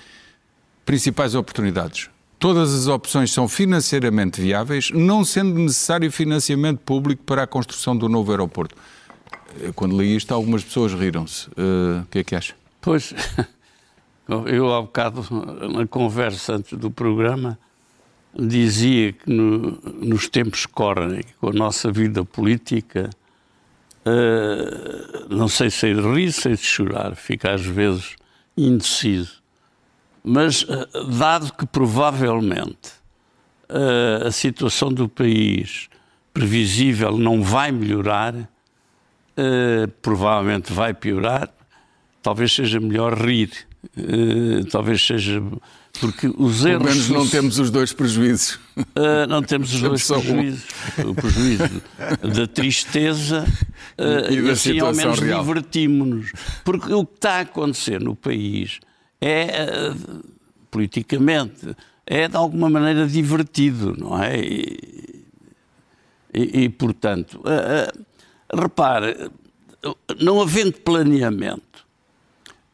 principais 0.86 1.36
oportunidades. 1.36 2.10
Todas 2.40 2.74
as 2.74 2.88
opções 2.88 3.32
são 3.32 3.48
financeiramente 3.48 4.42
viáveis, 4.42 4.90
não 4.90 5.24
sendo 5.24 5.60
necessário 5.60 6.12
financiamento 6.12 6.80
público 6.80 7.22
para 7.24 7.44
a 7.44 7.48
construção 7.48 7.96
do 7.96 8.10
novo 8.10 8.32
aeroporto. 8.32 8.76
Quando 9.76 10.00
li 10.00 10.16
isto, 10.16 10.34
algumas 10.34 10.64
pessoas 10.64 10.94
riram-se. 10.94 11.48
Uh, 11.50 12.02
o 12.04 12.06
que 12.10 12.20
é 12.20 12.24
que 12.24 12.36
acha? 12.36 12.56
Pois, 12.80 13.14
eu 14.48 14.74
há 14.74 14.82
bocado, 14.82 15.26
na 15.70 15.86
conversa 15.86 16.56
antes 16.56 16.78
do 16.78 16.90
programa, 16.90 17.58
dizia 18.38 19.14
que 19.14 19.30
no, 19.30 19.80
nos 20.02 20.28
tempos 20.30 20.66
que 20.66 20.74
correm, 20.74 21.24
com 21.40 21.50
a 21.50 21.54
nossa 21.54 21.92
vida 21.92 22.24
política, 22.24 23.10
uh, 24.06 25.34
não 25.34 25.48
sei 25.48 25.70
se 25.70 25.90
é 25.90 25.94
de 25.94 26.02
rir, 26.02 26.32
sei 26.32 26.56
de 26.56 26.64
chorar, 26.64 27.16
fica 27.16 27.54
às 27.54 27.62
vezes 27.62 28.16
indeciso. 28.58 29.42
Mas, 30.24 30.64
uh, 30.64 31.08
dado 31.18 31.54
que 31.54 31.66
provavelmente 31.66 32.92
uh, 33.70 34.28
a 34.28 34.32
situação 34.32 34.92
do 34.92 35.10
país 35.10 35.90
previsível 36.34 37.18
não 37.18 37.42
vai 37.42 37.72
melhorar, 37.72 38.50
provavelmente 40.02 40.72
vai 40.74 40.94
piorar, 40.94 41.50
talvez 42.22 42.54
seja 42.54 42.80
melhor 42.80 43.14
rir. 43.14 43.52
talvez 44.72 45.06
seja 45.06 45.42
porque 46.00 46.28
os 46.28 46.66
erros. 46.66 46.84
Pelo 46.84 46.84
menos 46.84 47.10
não 47.10 47.28
temos 47.28 47.60
os 47.60 47.70
dois 47.70 47.92
prejuízos. 47.94 48.56
Uh, 48.78 49.28
não 49.28 49.44
temos 49.44 49.74
os 49.74 49.82
dois 49.82 50.08
prejuízos. 50.08 50.66
Um. 50.98 51.10
O 51.10 51.16
prejuízo 51.16 51.82
da 52.36 52.48
tristeza 52.48 53.46
uh, 53.98 54.32
e, 54.32 54.40
e 54.40 54.50
assim 54.50 54.80
ao 54.80 54.94
menos 54.94 55.20
divertimos-nos. 55.20 56.32
Porque 56.64 56.94
o 56.94 57.06
que 57.06 57.16
está 57.16 57.38
a 57.38 57.40
acontecer 57.42 58.00
no 58.00 58.16
país 58.16 58.80
é, 59.20 59.92
uh, 59.92 60.24
politicamente, 60.70 61.76
é 62.06 62.28
de 62.28 62.36
alguma 62.36 62.70
maneira 62.70 63.06
divertido, 63.06 63.96
não 63.98 64.22
é? 64.22 64.40
E, 64.40 65.26
e, 66.34 66.64
e 66.64 66.70
portanto, 66.70 67.42
repare, 68.54 69.30
não 70.20 70.42
havendo 70.42 70.74
planeamento, 70.74 71.86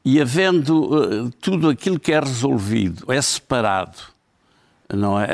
e 0.03 0.21
havendo 0.21 0.93
uh, 0.93 1.29
tudo 1.41 1.69
aquilo 1.69 1.99
que 1.99 2.13
é 2.13 2.19
resolvido, 2.19 3.11
é 3.11 3.21
separado, 3.21 3.97
não 4.93 5.19
é? 5.19 5.25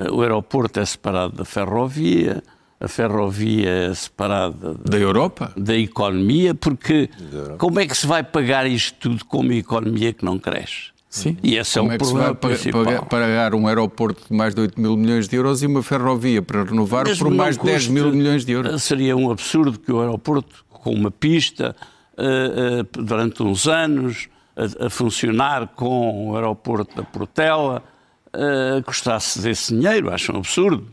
Uh, 0.00 0.14
o 0.14 0.22
aeroporto 0.22 0.78
é 0.78 0.84
separado 0.84 1.36
da 1.36 1.44
ferrovia, 1.44 2.42
a 2.78 2.88
ferrovia 2.88 3.68
é 3.68 3.94
separada 3.94 4.74
da 4.74 4.98
Europa, 4.98 5.52
da 5.56 5.74
economia, 5.74 6.54
porque 6.54 7.08
como 7.56 7.80
é 7.80 7.86
que 7.86 7.96
se 7.96 8.06
vai 8.06 8.22
pagar 8.22 8.66
isto 8.66 8.98
tudo 8.98 9.24
com 9.24 9.40
uma 9.40 9.54
economia 9.54 10.12
que 10.12 10.24
não 10.24 10.38
cresce? 10.38 10.95
Sim. 11.16 11.36
E 11.42 11.56
esse 11.56 11.78
como 11.78 11.90
é 11.90 11.92
o 11.92 11.94
é 11.94 11.98
problema 11.98 12.34
principal. 12.34 12.84
Pagar, 12.84 13.04
pagar 13.06 13.54
um 13.54 13.66
aeroporto 13.66 14.22
de 14.28 14.36
mais 14.36 14.54
de 14.54 14.60
8 14.60 14.78
mil 14.78 14.96
milhões 14.96 15.26
de 15.26 15.36
euros 15.36 15.62
e 15.62 15.66
uma 15.66 15.82
ferrovia 15.82 16.42
para 16.42 16.64
renovar 16.64 17.06
Mesmo 17.06 17.26
por 17.26 17.34
mais 17.34 17.56
de 17.56 17.64
10 17.64 17.88
mil 17.88 18.12
milhões 18.12 18.44
de 18.44 18.52
euros. 18.52 18.82
Seria 18.82 19.16
um 19.16 19.30
absurdo 19.30 19.78
que 19.78 19.90
o 19.90 20.00
aeroporto, 20.00 20.64
com 20.68 20.92
uma 20.92 21.10
pista, 21.10 21.74
uh, 22.18 22.80
uh, 22.80 23.02
durante 23.02 23.42
uns 23.42 23.66
anos 23.66 24.28
a, 24.54 24.86
a, 24.86 24.90
funcionar 24.90 25.68
com 25.68 26.28
o 26.28 26.36
aeroporto 26.36 26.94
da 26.94 27.02
Portela, 27.02 27.82
uh, 28.28 28.82
custasse 28.84 29.40
desse 29.40 29.74
dinheiro. 29.74 30.12
Acho 30.12 30.32
um 30.32 30.38
absurdo. 30.38 30.86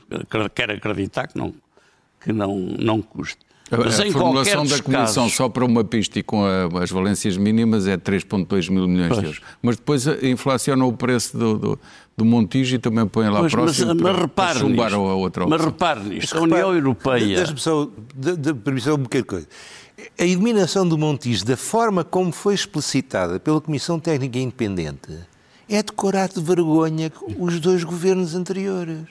Quero 0.56 0.74
acreditar 0.74 1.28
que 1.28 1.38
não, 1.38 1.54
que 2.24 2.32
não, 2.32 2.56
não 2.58 3.02
custe. 3.02 3.43
Mas 3.72 4.00
a 4.00 4.12
formulação 4.12 4.66
da 4.66 4.80
Comissão 4.82 5.24
casos... 5.24 5.36
só 5.36 5.50
para 5.50 5.66
uma 5.66 5.84
pista 5.84 6.20
e 6.20 6.24
com 6.24 6.46
a, 6.46 6.84
as 6.84 6.92
valências 6.92 7.38
mínimas 7.38 7.88
é 7.88 7.98
3,2 7.98 8.70
mil 8.70 8.88
milhões 8.88 9.10
pois. 9.10 9.20
de 9.20 9.26
euros. 9.26 9.42
Mas 9.62 9.78
depois 9.78 10.06
inflaciona 10.22 10.86
o 10.86 10.94
preço 10.94 11.38
do, 11.38 11.58
do, 11.58 11.80
do 12.16 12.26
Montijo 12.26 12.76
e 12.76 12.80
também 12.80 13.08
põe 13.08 13.30
lá 13.30 13.40
pois, 13.40 13.52
próximo 13.52 13.88
mas, 13.88 14.02
para, 14.02 14.14
mas 14.14 14.22
repare 14.22 14.60
para 14.60 14.68
nisto, 14.70 14.96
a 14.96 15.16
outra 15.16 15.48
Mas 15.48 15.62
repare 15.62 16.00
nisto, 16.02 16.38
a 16.38 16.42
União 16.42 16.74
Europeia... 16.74 17.38
Deixa-me 17.38 17.60
só, 17.60 17.88
de, 18.16 18.36
de, 18.36 18.54
de, 18.54 18.92
um 18.92 18.98
bocadinho 18.98 19.08
de 19.08 19.24
coisa. 19.24 19.48
A 20.20 20.24
eliminação 20.24 20.88
do 20.88 20.98
Montijo, 20.98 21.46
da 21.46 21.56
forma 21.56 22.04
como 22.04 22.32
foi 22.32 22.54
explicitada 22.54 23.40
pela 23.40 23.62
Comissão 23.62 24.00
Técnica 24.00 24.38
Independente, 24.38 25.18
é 25.70 25.82
decorar 25.82 26.28
de 26.28 26.42
vergonha 26.42 27.12
os 27.38 27.60
dois 27.60 27.84
governos 27.84 28.36
anteriores. 28.36 29.08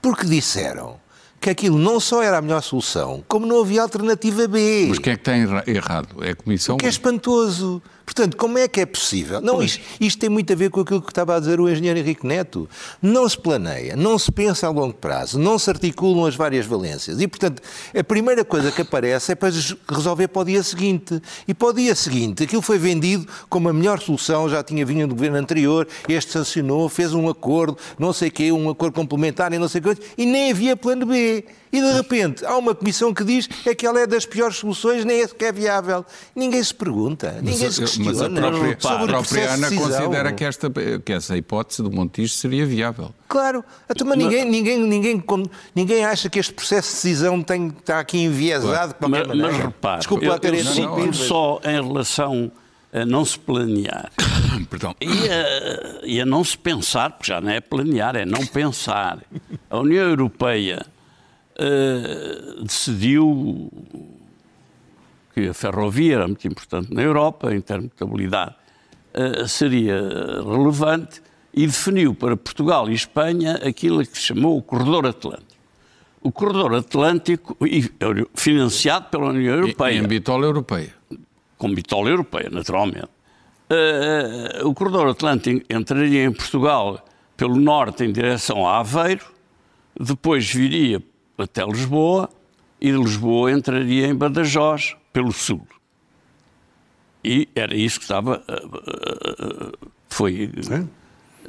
Porque 0.00 0.26
disseram 0.26 0.96
que 1.44 1.50
aquilo 1.50 1.78
não 1.78 2.00
só 2.00 2.22
era 2.22 2.38
a 2.38 2.40
melhor 2.40 2.62
solução, 2.62 3.22
como 3.28 3.44
não 3.44 3.60
havia 3.60 3.82
alternativa 3.82 4.48
B. 4.48 4.86
Mas 4.88 4.98
quem 4.98 5.12
é 5.12 5.16
que 5.16 5.22
tem 5.24 5.42
errado? 5.66 6.24
É 6.24 6.30
a 6.30 6.34
Comissão? 6.34 6.76
O 6.76 6.78
que 6.78 6.86
é 6.86 6.88
espantoso. 6.88 7.82
Portanto, 8.04 8.36
como 8.36 8.58
é 8.58 8.68
que 8.68 8.80
é 8.80 8.86
possível? 8.86 9.40
Não, 9.40 9.62
isto, 9.62 9.80
isto, 10.00 10.18
tem 10.18 10.28
muito 10.28 10.52
a 10.52 10.56
ver 10.56 10.70
com 10.70 10.80
aquilo 10.80 11.00
que 11.00 11.10
estava 11.10 11.36
a 11.36 11.40
dizer 11.40 11.58
o 11.58 11.68
engenheiro 11.68 11.98
Henrique 11.98 12.26
Neto. 12.26 12.68
Não 13.00 13.28
se 13.28 13.38
planeia, 13.38 13.96
não 13.96 14.18
se 14.18 14.30
pensa 14.30 14.66
a 14.66 14.70
longo 14.70 14.94
prazo, 14.94 15.38
não 15.38 15.58
se 15.58 15.70
articulam 15.70 16.26
as 16.26 16.36
várias 16.36 16.66
valências. 16.66 17.20
E, 17.20 17.26
portanto, 17.26 17.62
a 17.98 18.04
primeira 18.04 18.44
coisa 18.44 18.70
que 18.70 18.82
aparece 18.82 19.32
é 19.32 19.34
para 19.34 19.52
resolver 19.88 20.28
para 20.28 20.42
o 20.42 20.44
dia 20.44 20.62
seguinte. 20.62 21.20
E 21.48 21.54
para 21.54 21.68
o 21.68 21.72
dia 21.72 21.94
seguinte, 21.94 22.44
aquilo 22.44 22.62
foi 22.62 22.78
vendido 22.78 23.26
como 23.48 23.68
a 23.68 23.72
melhor 23.72 24.00
solução, 24.00 24.48
já 24.48 24.62
tinha 24.62 24.84
vindo 24.84 25.08
do 25.08 25.14
governo 25.14 25.38
anterior, 25.38 25.88
este 26.08 26.32
sancionou, 26.32 26.88
fez 26.88 27.14
um 27.14 27.28
acordo, 27.28 27.76
não 27.98 28.12
sei 28.12 28.28
o 28.28 28.32
quê, 28.32 28.52
um 28.52 28.68
acordo 28.68 28.94
complementar 28.94 29.52
e 29.52 29.58
não 29.58 29.68
sei 29.68 29.80
o 29.80 29.84
quê, 29.84 30.02
e 30.16 30.26
nem 30.26 30.50
havia 30.50 30.76
plano 30.76 31.06
B. 31.06 31.44
E 31.74 31.80
de 31.80 31.92
repente 31.92 32.46
há 32.46 32.56
uma 32.56 32.72
comissão 32.72 33.12
que 33.12 33.24
diz 33.24 33.48
é 33.66 33.74
que 33.74 33.84
ela 33.84 33.98
é 33.98 34.06
das 34.06 34.24
piores 34.24 34.58
soluções, 34.58 35.04
nem 35.04 35.20
é 35.22 35.26
sequer 35.26 35.52
viável. 35.52 36.06
Ninguém 36.32 36.62
se 36.62 36.72
pergunta, 36.72 37.40
ninguém 37.42 37.64
mas, 37.64 37.74
se 37.74 37.80
questiona. 37.80 38.12
Mas 38.12 38.22
a 38.22 38.30
própria, 38.30 38.76
sobre 38.78 39.02
a 39.02 39.06
própria 39.08 39.54
Ana 39.54 39.70
de 39.70 39.76
considera 39.76 40.32
que, 40.32 40.44
esta, 40.44 40.70
que 41.04 41.12
essa 41.12 41.36
hipótese 41.36 41.82
do 41.82 41.90
Montijo 41.90 42.32
seria 42.32 42.64
viável. 42.64 43.12
Claro, 43.26 43.64
então, 43.90 44.06
mas 44.06 44.16
ninguém, 44.16 44.44
ninguém, 44.44 44.78
ninguém, 44.78 45.24
ninguém 45.74 46.04
acha 46.04 46.30
que 46.30 46.38
este 46.38 46.52
processo 46.52 46.90
de 46.90 46.94
decisão 46.94 47.42
tem, 47.42 47.66
está 47.66 47.98
aqui 47.98 48.18
enviesado 48.18 48.94
claro. 48.94 49.24
de 49.24 49.28
mas, 49.28 49.40
mas 49.40 49.56
repare, 49.56 49.98
Desculpa 49.98 50.38
ter 50.38 50.54
eu, 50.54 50.64
não, 50.64 51.06
não, 51.06 51.12
só 51.12 51.60
em 51.64 51.84
relação 51.84 52.52
a 52.92 53.04
não 53.04 53.24
se 53.24 53.36
planear 53.36 54.12
Perdão. 54.70 54.94
E, 55.00 55.08
a, 55.08 56.06
e 56.06 56.20
a 56.20 56.24
não 56.24 56.44
se 56.44 56.56
pensar, 56.56 57.10
porque 57.10 57.32
já 57.32 57.40
não 57.40 57.50
é 57.50 57.60
planear, 57.60 58.14
é 58.14 58.24
não 58.24 58.46
pensar. 58.46 59.18
A 59.68 59.78
União 59.80 60.08
Europeia 60.08 60.86
uh, 61.58 62.64
decidiu 62.64 63.70
que 65.34 65.48
a 65.48 65.54
ferrovia 65.54 66.16
era 66.16 66.26
muito 66.26 66.46
importante 66.46 66.92
na 66.92 67.02
Europa, 67.02 67.54
em 67.54 67.60
termos 67.60 67.86
de 67.86 67.92
estabilidade, 67.94 68.54
uh, 69.14 69.48
seria 69.48 70.00
relevante 70.42 71.22
e 71.52 71.66
definiu 71.66 72.14
para 72.14 72.36
Portugal 72.36 72.90
e 72.90 72.94
Espanha 72.94 73.54
aquilo 73.66 74.04
que 74.04 74.18
se 74.18 74.26
chamou 74.26 74.58
o 74.58 74.62
Corredor 74.62 75.06
Atlântico. 75.06 75.54
O 76.20 76.32
Corredor 76.32 76.74
Atlântico, 76.74 77.56
financiado 78.34 79.08
pela 79.10 79.26
União 79.26 79.56
Europeia. 79.56 79.98
Em 79.98 80.06
bitola 80.06 80.46
europeia. 80.46 80.94
Com 81.58 81.72
bitola 81.74 82.08
europeia, 82.08 82.48
naturalmente. 82.50 83.08
Uh, 83.70 84.66
o 84.66 84.74
Corredor 84.74 85.08
Atlântico 85.08 85.64
entraria 85.70 86.24
em 86.24 86.32
Portugal 86.32 87.04
pelo 87.36 87.56
norte 87.56 88.04
em 88.04 88.12
direção 88.12 88.66
a 88.66 88.78
Aveiro, 88.78 89.24
depois 89.98 90.50
viria 90.50 91.02
até 91.38 91.64
Lisboa 91.64 92.28
e 92.80 92.90
de 92.90 92.98
Lisboa 92.98 93.50
entraria 93.50 94.06
em 94.06 94.14
Badajoz 94.14 94.96
pelo 95.12 95.32
sul. 95.32 95.66
E 97.22 97.48
era 97.54 97.74
isso 97.74 97.98
que 97.98 98.04
estava. 98.04 98.42
Uh, 98.48 99.72
uh, 99.72 99.90
foi 100.08 100.50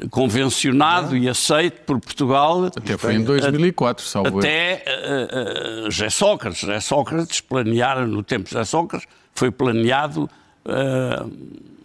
convencionado 0.09 1.15
e 1.15 1.29
aceito 1.29 1.81
por 1.85 1.99
Portugal. 1.99 2.65
Até 2.65 2.97
foi 2.97 3.15
em 3.15 3.23
2004, 3.23 4.05
salvo 4.05 4.39
Até 4.39 4.83
uh, 4.87 5.87
uh, 5.87 5.91
José 5.91 6.09
Sócrates. 6.09 6.59
José 6.59 6.79
Sócrates 6.79 7.41
planearam, 7.41 8.07
no 8.07 8.23
tempo 8.23 8.45
de 8.45 8.51
José 8.51 8.65
Sócrates, 8.65 9.07
foi 9.33 9.51
planeado 9.51 10.29
uh, 10.65 11.31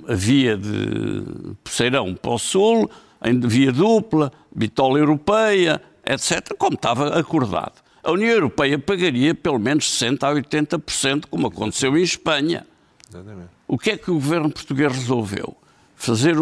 a 0.08 0.14
via 0.14 0.56
de 0.56 1.24
Poceirão 1.62 2.14
para 2.14 2.32
o 2.32 2.38
Sul, 2.38 2.90
em 3.24 3.38
via 3.40 3.72
dupla, 3.72 4.32
bitola 4.54 4.98
europeia, 4.98 5.80
etc., 6.04 6.54
como 6.58 6.74
estava 6.74 7.18
acordado. 7.18 7.74
A 8.02 8.12
União 8.12 8.30
Europeia 8.30 8.78
pagaria 8.78 9.34
pelo 9.34 9.58
menos 9.58 9.84
60% 9.98 10.22
a 10.22 10.34
80%, 10.34 11.24
como 11.30 11.46
aconteceu 11.46 11.96
em 11.96 12.02
Espanha. 12.02 12.66
Exatamente. 13.08 13.48
O 13.68 13.78
que 13.78 13.90
é 13.90 13.96
que 13.96 14.10
o 14.10 14.14
governo 14.14 14.50
português 14.50 14.92
resolveu? 14.92 15.56
Fazer, 15.94 16.36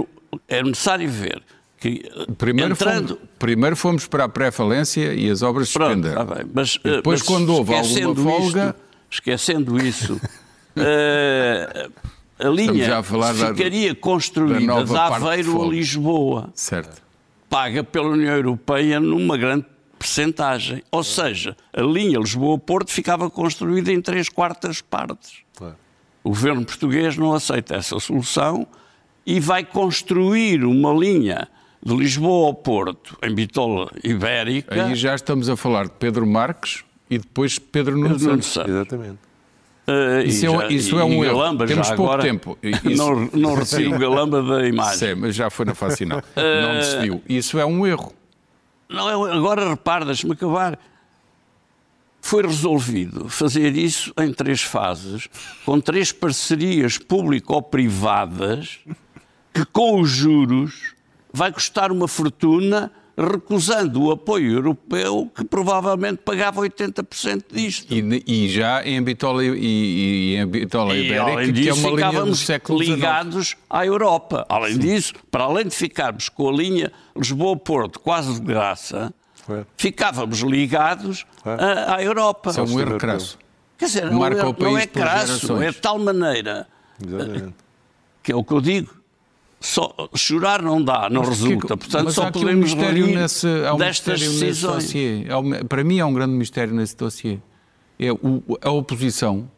é 0.46 0.62
necessário 0.62 1.10
ver 1.10 1.42
que, 1.78 2.10
primeiro, 2.36 2.72
entrando... 2.72 3.08
fomos, 3.08 3.28
primeiro 3.38 3.76
fomos 3.76 4.06
para 4.06 4.24
a 4.24 4.28
pré-falência 4.28 5.14
e 5.14 5.28
as 5.30 5.42
obras 5.42 5.68
suspenderam. 5.68 6.26
Tá 6.26 6.44
mas, 6.52 6.78
depois, 6.82 7.20
mas, 7.20 7.22
quando 7.22 7.54
houve 7.54 7.74
alguma 7.74 8.14
folga... 8.14 8.68
Isto, 8.68 8.88
esquecendo 9.10 9.78
isso, 9.78 10.14
uh, 10.76 11.92
a 12.38 12.48
linha 12.48 12.98
a 12.98 13.02
ficaria 13.02 13.94
da, 13.94 14.00
construída 14.00 14.84
de 14.84 14.96
Aveiro 14.96 15.62
a 15.62 15.66
Lisboa. 15.66 16.50
Certo. 16.54 17.02
Paga 17.48 17.82
pela 17.82 18.08
União 18.08 18.34
Europeia 18.34 19.00
numa 19.00 19.36
grande 19.38 19.64
percentagem. 19.98 20.82
Ou 20.90 21.02
seja, 21.02 21.56
a 21.72 21.82
linha 21.82 22.18
Lisboa-Porto 22.18 22.90
ficava 22.90 23.28
construída 23.28 23.92
em 23.92 24.00
três 24.00 24.28
quartas 24.28 24.80
partes. 24.80 25.42
O 26.22 26.30
governo 26.30 26.64
português 26.64 27.16
não 27.16 27.32
aceita 27.32 27.76
essa 27.76 27.98
solução 27.98 28.66
e 29.24 29.40
vai 29.40 29.64
construir 29.64 30.64
uma 30.64 30.92
linha 30.92 31.48
de 31.82 31.94
Lisboa 31.94 32.48
ao 32.48 32.54
Porto, 32.54 33.16
em 33.22 33.34
Bitola 33.34 33.90
Ibérica. 34.02 34.74
Aí 34.74 34.94
já 34.94 35.14
estamos 35.14 35.48
a 35.48 35.56
falar 35.56 35.84
de 35.84 35.92
Pedro 35.92 36.26
Marques 36.26 36.84
e 37.08 37.18
depois 37.18 37.58
Pedro 37.58 37.96
Nuno 37.96 38.18
Santos. 38.18 38.48
Santos. 38.48 38.70
Exatamente. 38.70 39.18
Uh, 39.88 40.20
isso, 40.26 40.44
é, 40.44 40.50
um, 40.50 40.68
isso 40.68 40.98
é 40.98 41.04
um 41.04 41.24
erro. 41.24 41.38
Galamba, 41.38 41.66
Temos 41.66 41.88
pouco 41.88 42.02
agora, 42.02 42.22
tempo. 42.22 42.58
Isso... 42.62 42.96
Não, 42.96 43.30
não 43.32 43.54
recebi 43.54 43.86
o 43.86 43.98
Galamba 43.98 44.42
da 44.42 44.68
imagem. 44.68 45.14
Sim, 45.14 45.14
mas 45.14 45.34
já 45.34 45.48
foi 45.48 45.64
na. 45.64 45.72
Uh... 45.72 46.22
Não 46.60 46.74
decidiu. 46.74 47.22
Isso 47.26 47.58
é 47.58 47.64
um 47.64 47.86
erro. 47.86 48.12
Não, 48.88 49.24
agora 49.24 49.68
repare, 49.68 50.04
deixe-me 50.04 50.32
acabar. 50.32 50.78
Foi 52.20 52.42
resolvido 52.42 53.28
fazer 53.28 53.76
isso 53.76 54.12
em 54.18 54.32
três 54.32 54.62
fases, 54.62 55.28
com 55.64 55.80
três 55.80 56.10
parcerias 56.10 56.98
público-privadas, 56.98 58.80
que 59.52 59.64
com 59.66 60.00
os 60.00 60.10
juros 60.10 60.94
vai 61.32 61.52
custar 61.52 61.92
uma 61.92 62.08
fortuna 62.08 62.90
recusando 63.18 64.04
o 64.04 64.12
apoio 64.12 64.52
europeu, 64.52 65.28
que 65.34 65.44
provavelmente 65.44 66.18
pagava 66.18 66.60
80% 66.60 67.46
disto. 67.50 67.92
E, 67.92 68.22
e, 68.26 68.48
já 68.48 68.86
em 68.86 69.02
Bitola 69.02 69.44
e, 69.44 69.48
e, 69.48 70.36
em 70.36 70.46
Bitola 70.46 70.96
e, 70.96 71.06
Ibérica, 71.06 71.52
que 71.52 71.68
é 71.68 71.74
uma 71.74 71.90
linha 71.90 72.24
do 72.24 72.36
século 72.36 72.78
ligados 72.78 73.56
à 73.68 73.84
Europa. 73.84 74.46
Além 74.48 74.74
Sim. 74.74 74.78
disso, 74.78 75.14
para 75.32 75.44
além 75.44 75.66
de 75.66 75.74
ficarmos 75.74 76.28
com 76.28 76.48
a 76.48 76.52
linha 76.52 76.92
Lisboa-Porto 77.16 77.98
quase 77.98 78.34
de 78.34 78.46
graça, 78.46 79.12
é. 79.50 79.64
ficávamos 79.76 80.38
ligados 80.40 81.26
é. 81.44 81.50
à, 81.50 81.96
à, 81.96 82.02
Europa. 82.02 82.50
Isso 82.50 82.60
é 82.60 82.62
um 82.62 82.80
erro 82.80 82.98
crasso. 82.98 83.36
Quer 83.76 83.86
dizer, 83.86 84.10
não, 84.10 84.20
Marca 84.20 84.42
é, 84.42 84.62
não 84.62 84.78
é 84.78 84.86
crasso, 84.86 85.60
é 85.60 85.70
de 85.70 85.78
tal 85.78 85.98
maneira 85.98 86.68
Exatamente. 87.04 87.54
que 88.22 88.30
é 88.30 88.36
o 88.36 88.44
que 88.44 88.52
eu 88.52 88.60
digo 88.60 88.97
só, 89.60 89.92
chorar 90.14 90.62
não 90.62 90.82
dá, 90.82 91.08
não 91.10 91.22
mas 91.22 91.30
resulta. 91.30 91.76
Que, 91.76 91.76
Portanto, 91.76 92.12
só 92.12 92.30
podemos 92.30 92.72
um 92.72 92.90
rir 92.90 93.06
nesse, 93.06 93.46
há 93.66 93.74
um 93.74 93.78
destas 93.78 94.20
decisões. 94.20 94.94
É, 94.94 95.64
para 95.68 95.82
mim, 95.82 95.98
há 95.98 96.06
um 96.06 96.12
grande 96.12 96.32
mistério 96.34 96.74
nesse 96.74 96.96
dossiê. 96.96 97.38
É 97.98 98.12
o, 98.12 98.42
a 98.62 98.70
oposição, 98.70 99.50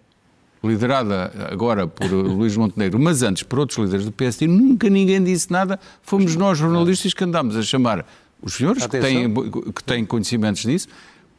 liderada 0.65 1.31
agora 1.51 1.87
por 1.87 2.11
Luís 2.11 2.57
Montenegro, 2.57 2.99
mas 2.99 3.23
antes 3.23 3.43
por 3.43 3.59
outros 3.59 3.79
líderes 3.79 4.07
do 4.07 4.13
PSD, 4.13 4.47
nunca 4.47 4.89
ninguém 4.89 5.23
disse 5.23 5.51
nada. 5.51 5.79
Fomos 6.03 6.35
nós, 6.35 6.57
jornalistas, 6.57 7.13
que 7.13 7.23
andámos 7.23 7.55
a 7.57 7.63
chamar 7.63 8.07
os 8.43 8.55
senhores 8.55 8.87
que 8.87 8.99
têm, 8.99 9.35
que 9.75 9.85
têm 9.85 10.07
conhecimentos 10.07 10.63
disso 10.63 10.89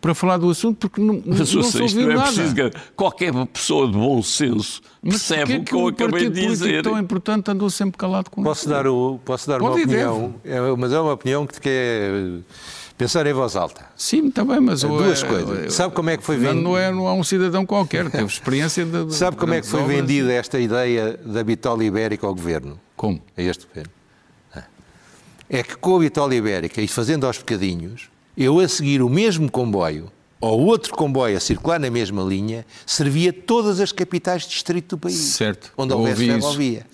para 0.02 0.16
falar 0.16 0.38
do 0.38 0.50
assunto, 0.50 0.90
porque 0.90 1.00
não, 1.00 1.22
não, 1.24 1.38
não 1.38 1.46
se 1.46 1.58
ouviu 1.58 2.08
não 2.08 2.12
é 2.12 2.16
nada. 2.16 2.32
Preciso 2.32 2.56
que 2.56 2.72
qualquer 2.96 3.32
pessoa 3.54 3.86
de 3.86 3.94
bom 3.94 4.22
senso 4.24 4.82
percebe 5.02 5.58
o 5.58 5.64
que, 5.64 5.74
eu 5.74 5.88
acabei 5.88 6.30
de 6.30 6.48
dizer. 6.48 6.82
tão 6.82 6.98
importante 6.98 7.52
andou 7.52 7.70
sempre 7.70 7.98
calado 8.00 8.32
com 8.32 8.42
posso 8.42 8.68
dar 8.68 8.88
o 8.88 9.20
Posso 9.24 9.48
dar 9.48 9.60
Pode 9.60 9.76
uma 9.76 9.84
opinião, 9.84 10.36
é, 10.44 10.60
mas 10.76 10.92
é 10.92 11.00
uma 11.00 11.14
opinião 11.14 11.46
que 11.46 11.62
quer 11.62 12.12
pensar 12.98 13.26
em 13.28 13.34
voz 13.34 13.56
alta. 13.56 13.86
Sim, 13.96 14.32
também, 14.32 14.60
mas... 14.60 14.82
Duas 14.82 15.24
é, 15.24 15.28
coisas. 15.28 15.66
É, 15.66 15.70
Sabe 15.70 15.94
como 15.94 16.10
é 16.10 16.18
que 16.18 16.24
foi 16.24 16.38
vendido? 16.38 16.62
Não 16.62 16.78
é, 16.78 16.92
não 16.92 17.08
é 17.08 17.14
um 17.14 17.24
cidadão 17.24 17.66
qualquer, 17.66 18.10
teve 18.10 18.26
experiência 18.26 18.84
de... 18.84 19.06
de 19.06 19.16
Sabe 19.16 19.38
como 19.38 19.54
é 19.54 19.62
que 19.62 19.68
foi 19.68 19.84
vendida 19.84 20.32
esta 20.34 20.60
ideia 20.60 21.18
da 21.24 21.44
bitola 21.44 21.84
ibérica 21.84 22.26
ao 22.26 22.34
Governo? 22.34 22.80
Como? 22.96 23.22
A 23.38 23.42
este 23.42 23.68
Governo. 23.68 23.92
É 25.54 25.64
que 25.64 25.76
com 25.76 25.98
a 25.98 26.00
bitola 26.00 26.34
ibérica, 26.34 26.82
e 26.82 26.88
fazendo 26.88 27.28
aos 27.28 27.38
bocadinhos, 27.38 28.11
eu 28.38 28.60
a 28.60 28.68
seguir 28.68 29.02
o 29.02 29.10
mesmo 29.10 29.50
comboio 29.50 30.12
ou 30.42 30.60
outro 30.66 30.94
comboio 30.94 31.38
a 31.38 31.40
circular 31.40 31.80
na 31.80 31.90
mesma 31.92 32.24
linha 32.24 32.66
servia 32.86 33.32
todas 33.32 33.80
as 33.80 33.92
capitais 33.92 34.42
de 34.44 34.50
distrito 34.50 34.96
do 34.96 34.98
país. 34.98 35.16
Certo. 35.16 35.72
Onde 35.78 35.94
houvesse 35.94 36.26
ferrovia. 36.26 36.88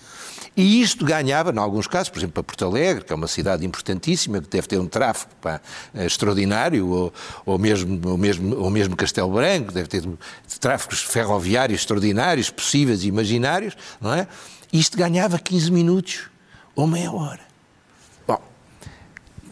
E 0.56 0.82
isto 0.82 1.06
ganhava, 1.06 1.52
em 1.52 1.60
alguns 1.60 1.86
casos, 1.86 2.10
por 2.10 2.18
exemplo, 2.18 2.34
para 2.34 2.44
Porto 2.44 2.66
Alegre, 2.66 3.06
que 3.06 3.14
é 3.14 3.16
uma 3.16 3.28
cidade 3.28 3.64
importantíssima, 3.64 4.42
que 4.42 4.50
deve 4.50 4.68
ter 4.68 4.80
um 4.80 4.88
tráfego 4.88 5.32
pá, 5.40 5.62
extraordinário, 5.94 6.88
ou, 6.88 7.14
ou, 7.46 7.60
mesmo, 7.60 8.02
ou, 8.10 8.18
mesmo, 8.18 8.58
ou 8.58 8.70
mesmo 8.72 8.96
Castelo 8.96 9.32
Branco, 9.32 9.72
deve 9.72 9.88
ter 9.88 10.04
tráfegos 10.60 11.04
ferroviários 11.04 11.82
extraordinários, 11.82 12.50
possíveis 12.50 13.04
e 13.04 13.08
imaginários, 13.08 13.78
não 14.02 14.12
é? 14.12 14.28
Isto 14.74 14.98
ganhava 14.98 15.38
15 15.38 15.72
minutos 15.72 16.24
ou 16.76 16.88
meia 16.88 17.12
hora 17.12 17.47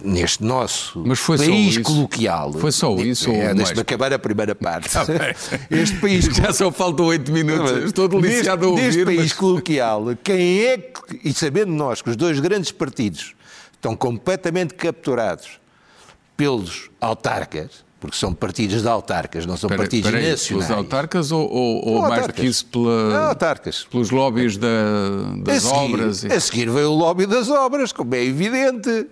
neste 0.04 0.44
nosso 0.44 1.04
país 1.38 1.78
coloquial. 1.80 2.54
Foi 2.54 2.72
só 2.72 2.96
isso? 2.96 3.30
É, 3.32 3.54
Deixa-me 3.54 3.82
acabar 3.82 4.14
a 4.14 4.20
primeira 4.20 4.56
parte. 4.56 4.96
Ah, 4.98 5.06
este 5.70 5.98
país. 5.98 6.26
Já 6.26 6.54
só 6.54 6.72
faltam 6.72 7.06
oito 7.08 7.32
minutos. 7.32 7.72
Não, 7.72 7.86
Estou 7.86 8.08
deliciado 8.08 8.62
neste, 8.62 8.66
a 8.66 8.70
ouvir. 8.70 8.82
Neste 8.84 9.06
mas... 9.06 9.16
país 9.16 9.34
coloquial, 9.34 10.06
quem 10.24 10.62
é 10.62 10.78
que. 10.78 11.22
E 11.24 11.34
sabendo 11.34 11.72
nós 11.72 12.02
que 12.02 12.10
os 12.10 12.16
dois 12.16 12.40
grandes 12.40 12.72
partidos 12.72 13.34
estão 13.74 13.96
completamente 13.96 14.74
capturados 14.74 15.60
pelos 16.36 16.90
autarcas, 17.00 17.86
porque 18.00 18.18
são 18.18 18.34
partidos 18.34 18.82
de 18.82 18.88
autarcas, 18.88 19.46
não 19.46 19.56
são 19.56 19.70
pera, 19.70 19.82
partidos 19.82 20.12
pera 20.12 20.22
aí, 20.22 20.32
nacionais. 20.32 20.68
Pelos 20.68 20.84
autarcas 20.84 21.32
ou, 21.32 21.50
ou, 21.50 21.88
ou 21.88 22.02
mais 22.02 22.28
do 22.28 22.34
que 22.34 22.46
isso 22.46 22.66
pela, 22.66 23.28
autarcas. 23.30 23.88
pelos 23.90 24.10
lobbies 24.10 24.58
da, 24.58 24.68
das 25.44 25.66
a 25.66 25.70
seguir, 25.70 25.94
obras? 25.94 26.24
E... 26.24 26.34
A 26.34 26.40
seguir 26.40 26.70
veio 26.70 26.92
o 26.92 26.96
lobby 26.96 27.26
das 27.26 27.50
obras, 27.50 27.92
como 27.92 28.14
é 28.16 28.24
evidente 28.24 29.08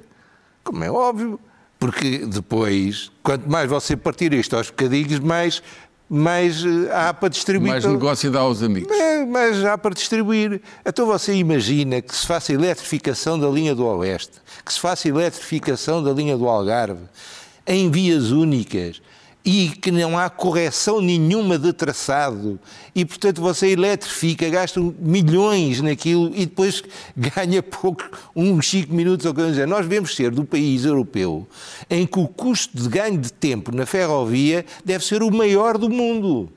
como 0.63 0.84
é 0.84 0.91
óbvio, 0.91 1.39
porque 1.80 2.19
depois, 2.19 3.12
quanto 3.21 3.49
mais 3.49 3.69
você 3.69 3.97
partir 3.97 4.34
isto 4.34 4.56
aos 4.56 4.69
bocadinhos, 4.69 5.19
mais, 5.19 5.62
mais 6.10 6.63
eh, 6.63 6.89
há 6.93 7.13
para 7.13 7.30
distribuir. 7.30 7.71
Mais 7.71 7.86
negócio 7.86 8.32
dá 8.32 8.39
aos 8.39 8.63
amigos. 8.63 8.89
Mais, 8.89 9.28
mais 9.28 9.65
há 9.65 9.78
para 9.78 9.93
distribuir. 9.93 10.62
Então 10.86 11.06
você 11.06 11.34
imagina 11.34 12.02
que 12.02 12.15
se 12.15 12.26
faça 12.26 12.54
eletrificação 12.54 13.38
da 13.38 13.49
linha 13.49 13.76
do 13.76 13.86
Oeste, 13.86 14.39
que 14.63 14.71
se 14.71 14.80
faça 14.80 15.10
eletrificação 15.10 16.02
da 16.02 16.12
linha 16.12 16.38
do 16.38 16.47
Algarve, 16.47 17.04
em 17.67 17.91
vias 17.91 18.32
únicas, 18.32 19.02
e 19.45 19.69
que 19.69 19.91
não 19.91 20.17
há 20.17 20.29
correção 20.29 21.01
nenhuma 21.01 21.58
de 21.60 21.73
traçado 21.73 22.58
e, 22.95 23.03
portanto, 23.03 23.41
você 23.41 23.71
eletrifica, 23.71 24.49
gasta 24.49 24.79
milhões 24.99 25.82
naquilo 25.82 26.32
e 26.34 26.45
depois 26.45 26.82
ganha 27.15 27.62
pouco, 27.62 28.03
uns 28.36 28.69
5 28.69 28.93
minutos 28.93 29.25
ou 29.25 29.34
coisa 29.34 29.67
Nós 29.67 29.82
devemos 29.88 30.15
ser 30.15 30.32
do 30.32 30.45
país 30.45 30.86
europeu 30.86 31.45
em 31.89 32.08
que 32.08 32.19
o 32.19 32.27
custo 32.27 32.77
de 32.77 32.88
ganho 32.88 33.17
de 33.17 33.34
tempo 33.34 33.75
na 33.75 33.86
ferrovia 33.86 34.65
deve 34.86 35.03
ser 35.03 35.21
o 35.21 35.29
maior 35.29 35.77
do 35.77 35.89
mundo. 35.89 36.49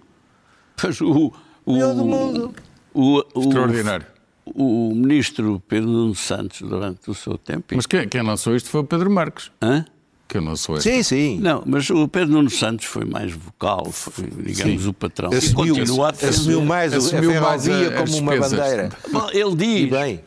Pois 0.76 1.00
o, 1.00 1.32
o 1.64 1.72
maior 1.72 1.94
do 1.94 2.04
mundo. 2.04 2.54
O, 2.94 3.22
o, 3.34 3.40
Extraordinário. 3.40 4.06
O, 4.44 4.94
ministro 4.94 5.60
Pedro 5.66 6.14
Santos, 6.14 6.60
durante 6.60 7.10
o 7.10 7.14
seu 7.14 7.36
tempo... 7.36 7.74
Mas 7.74 7.84
quem, 7.84 8.08
quem 8.08 8.22
lançou 8.22 8.54
isto 8.54 8.68
foi 8.68 8.82
o 8.82 8.84
Pedro 8.84 9.10
Marques. 9.10 9.50
Hã? 9.60 9.84
Que 10.28 10.36
eu 10.38 10.40
não 10.40 10.56
sou 10.56 10.80
Sim, 10.80 11.02
sim. 11.02 11.38
Não, 11.40 11.62
mas 11.64 11.88
o 11.90 12.08
Pedro 12.08 12.34
Nuno 12.34 12.50
Santos 12.50 12.86
foi 12.86 13.04
mais 13.04 13.32
vocal, 13.32 13.90
foi, 13.92 14.26
digamos, 14.26 14.82
sim. 14.82 14.88
o 14.88 14.92
patrão. 14.92 15.30
Assumiu, 15.32 15.74
assumiu 16.04 16.62
mais 16.62 16.92
assumiu 16.92 17.30
a 17.30 17.32
ferrovia 17.32 17.90
como 17.92 18.02
as 18.02 18.14
uma 18.14 18.36
bandeira. 18.36 18.88
Bom, 19.12 19.28
ele 19.32 19.56
diz... 19.56 19.80
E 19.82 19.86
bem. 19.86 20.20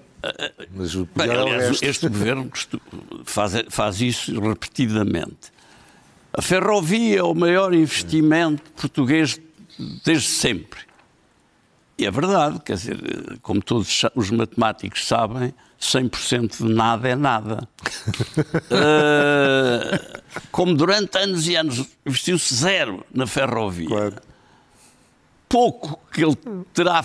Mas 0.75 0.95
o 0.95 1.07
bem, 1.15 1.29
aliás, 1.29 1.81
este 1.81 2.07
governo 2.07 2.51
faz, 3.23 3.53
faz 3.69 4.01
isso 4.01 4.37
repetidamente. 4.39 5.51
A 6.33 6.41
ferrovia 6.41 7.19
é 7.19 7.23
o 7.23 7.33
maior 7.33 7.73
investimento 7.73 8.61
português 8.71 9.39
desde 10.03 10.27
sempre. 10.27 10.88
E 11.99 12.05
é 12.05 12.11
verdade, 12.11 12.61
quer 12.63 12.75
dizer, 12.75 12.97
como 13.41 13.61
todos 13.61 14.03
os 14.15 14.31
matemáticos 14.31 15.05
sabem, 15.05 15.53
100% 15.81 16.65
de 16.65 16.73
nada 16.73 17.09
é 17.09 17.15
nada. 17.15 17.67
uh, 18.71 20.21
como 20.49 20.75
durante 20.75 21.17
anos 21.17 21.45
e 21.45 21.57
anos 21.57 21.85
investiu-se 22.05 22.55
zero 22.55 23.05
na 23.13 23.27
ferrovia, 23.27 23.89
claro. 23.89 24.15
pouco 25.49 25.99
que 26.13 26.23
ele 26.23 26.37
terá 26.73 27.03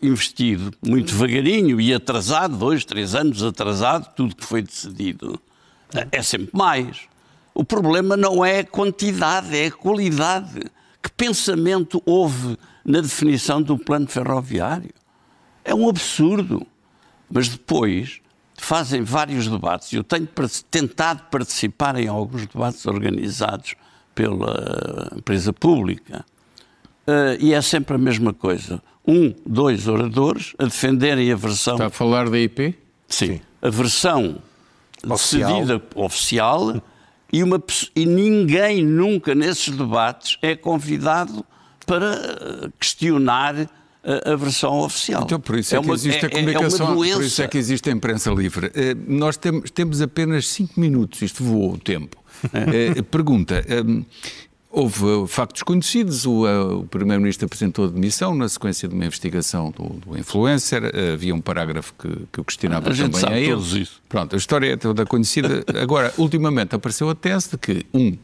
investido, 0.00 0.72
muito 0.82 1.12
devagarinho 1.12 1.78
e 1.78 1.92
atrasado, 1.92 2.56
dois, 2.56 2.86
três 2.86 3.14
anos 3.14 3.42
atrasado, 3.42 4.14
tudo 4.16 4.34
que 4.34 4.46
foi 4.46 4.62
decidido, 4.62 5.38
é 6.10 6.22
sempre 6.22 6.56
mais. 6.56 7.00
O 7.52 7.62
problema 7.62 8.16
não 8.16 8.42
é 8.42 8.60
a 8.60 8.64
quantidade, 8.64 9.54
é 9.54 9.66
a 9.66 9.70
qualidade. 9.70 10.62
Que 11.02 11.10
pensamento 11.10 12.02
houve 12.06 12.56
na 12.84 13.00
definição 13.00 13.62
do 13.62 13.78
plano 13.78 14.06
ferroviário? 14.06 14.90
É 15.64 15.74
um 15.74 15.88
absurdo. 15.88 16.66
Mas 17.30 17.48
depois 17.48 18.20
fazem 18.56 19.02
vários 19.02 19.48
debates. 19.48 19.92
Eu 19.92 20.04
tenho 20.04 20.28
tentado 20.70 21.24
participar 21.30 21.98
em 21.98 22.08
alguns 22.08 22.46
debates 22.46 22.84
organizados 22.86 23.74
pela 24.14 25.10
empresa 25.16 25.52
pública. 25.52 26.24
Uh, 27.06 27.36
e 27.40 27.54
é 27.54 27.62
sempre 27.62 27.94
a 27.94 27.98
mesma 27.98 28.32
coisa. 28.32 28.82
Um, 29.06 29.34
dois 29.44 29.88
oradores 29.88 30.54
a 30.58 30.64
defenderem 30.64 31.32
a 31.32 31.36
versão. 31.36 31.74
Está 31.74 31.86
a 31.86 31.90
falar 31.90 32.28
da 32.28 32.38
IP? 32.38 32.78
Sim. 33.08 33.26
Sim. 33.26 33.40
A 33.60 33.70
versão 33.70 34.38
oficial. 35.08 35.50
decidida 35.50 35.82
oficial 35.94 36.82
e, 37.32 37.42
uma, 37.42 37.62
e 37.96 38.06
ninguém 38.06 38.84
nunca 38.84 39.34
nesses 39.34 39.74
debates 39.74 40.38
é 40.42 40.54
convidado 40.54 41.44
para 41.92 42.70
questionar 42.80 43.68
a, 44.04 44.32
a, 44.32 44.36
versão 44.36 44.80
oficial. 44.80 45.22
Então, 45.24 45.38
por 45.38 45.58
isso 45.58 45.74
é, 45.74 45.78
é 45.78 45.80
que 45.80 45.86
uma, 45.86 45.94
existe 45.94 46.26
a 46.26 46.30
comunicação, 46.30 46.88
é, 47.04 47.10
é 47.10 47.14
por 47.14 47.24
isso 47.24 47.42
é 47.42 47.48
que 47.48 47.58
existe 47.58 47.90
a 47.90 47.92
imprensa 47.92 48.30
livre. 48.30 48.68
Uh, 48.68 48.70
nós 49.06 49.36
temos, 49.36 49.70
temos 49.70 50.00
apenas 50.00 50.48
cinco 50.48 50.80
minutos, 50.80 51.20
isto 51.20 51.44
voou 51.44 51.74
o 51.74 51.78
tempo. 51.78 52.16
Uh, 52.44 53.02
pergunta, 53.04 53.64
um, 53.86 54.04
Houve 54.74 55.28
factos 55.28 55.62
conhecidos, 55.62 56.24
o, 56.24 56.46
o 56.78 56.86
Primeiro-Ministro 56.86 57.44
apresentou 57.44 57.84
a 57.84 57.88
demissão 57.88 58.34
na 58.34 58.48
sequência 58.48 58.88
de 58.88 58.94
uma 58.94 59.04
investigação 59.04 59.70
do, 59.70 59.84
do 60.00 60.18
influencer, 60.18 60.82
havia 61.12 61.34
um 61.34 61.42
parágrafo 61.42 61.92
que, 61.98 62.08
que 62.32 62.40
eu 62.40 62.44
questionava 62.44 62.88
a 62.88 62.94
gente 62.94 63.12
também 63.12 63.20
sabe 63.20 63.34
a 63.34 63.38
ele. 63.38 63.50
Todos 63.50 63.74
isso. 63.74 64.00
Pronto, 64.08 64.34
a 64.34 64.38
história 64.38 64.72
é 64.72 64.76
toda 64.78 65.04
conhecida. 65.04 65.62
Agora, 65.78 66.14
ultimamente 66.16 66.74
apareceu 66.74 67.10
a 67.10 67.14
tese 67.14 67.50
de 67.50 67.58
que, 67.58 67.86
um, 67.92 68.16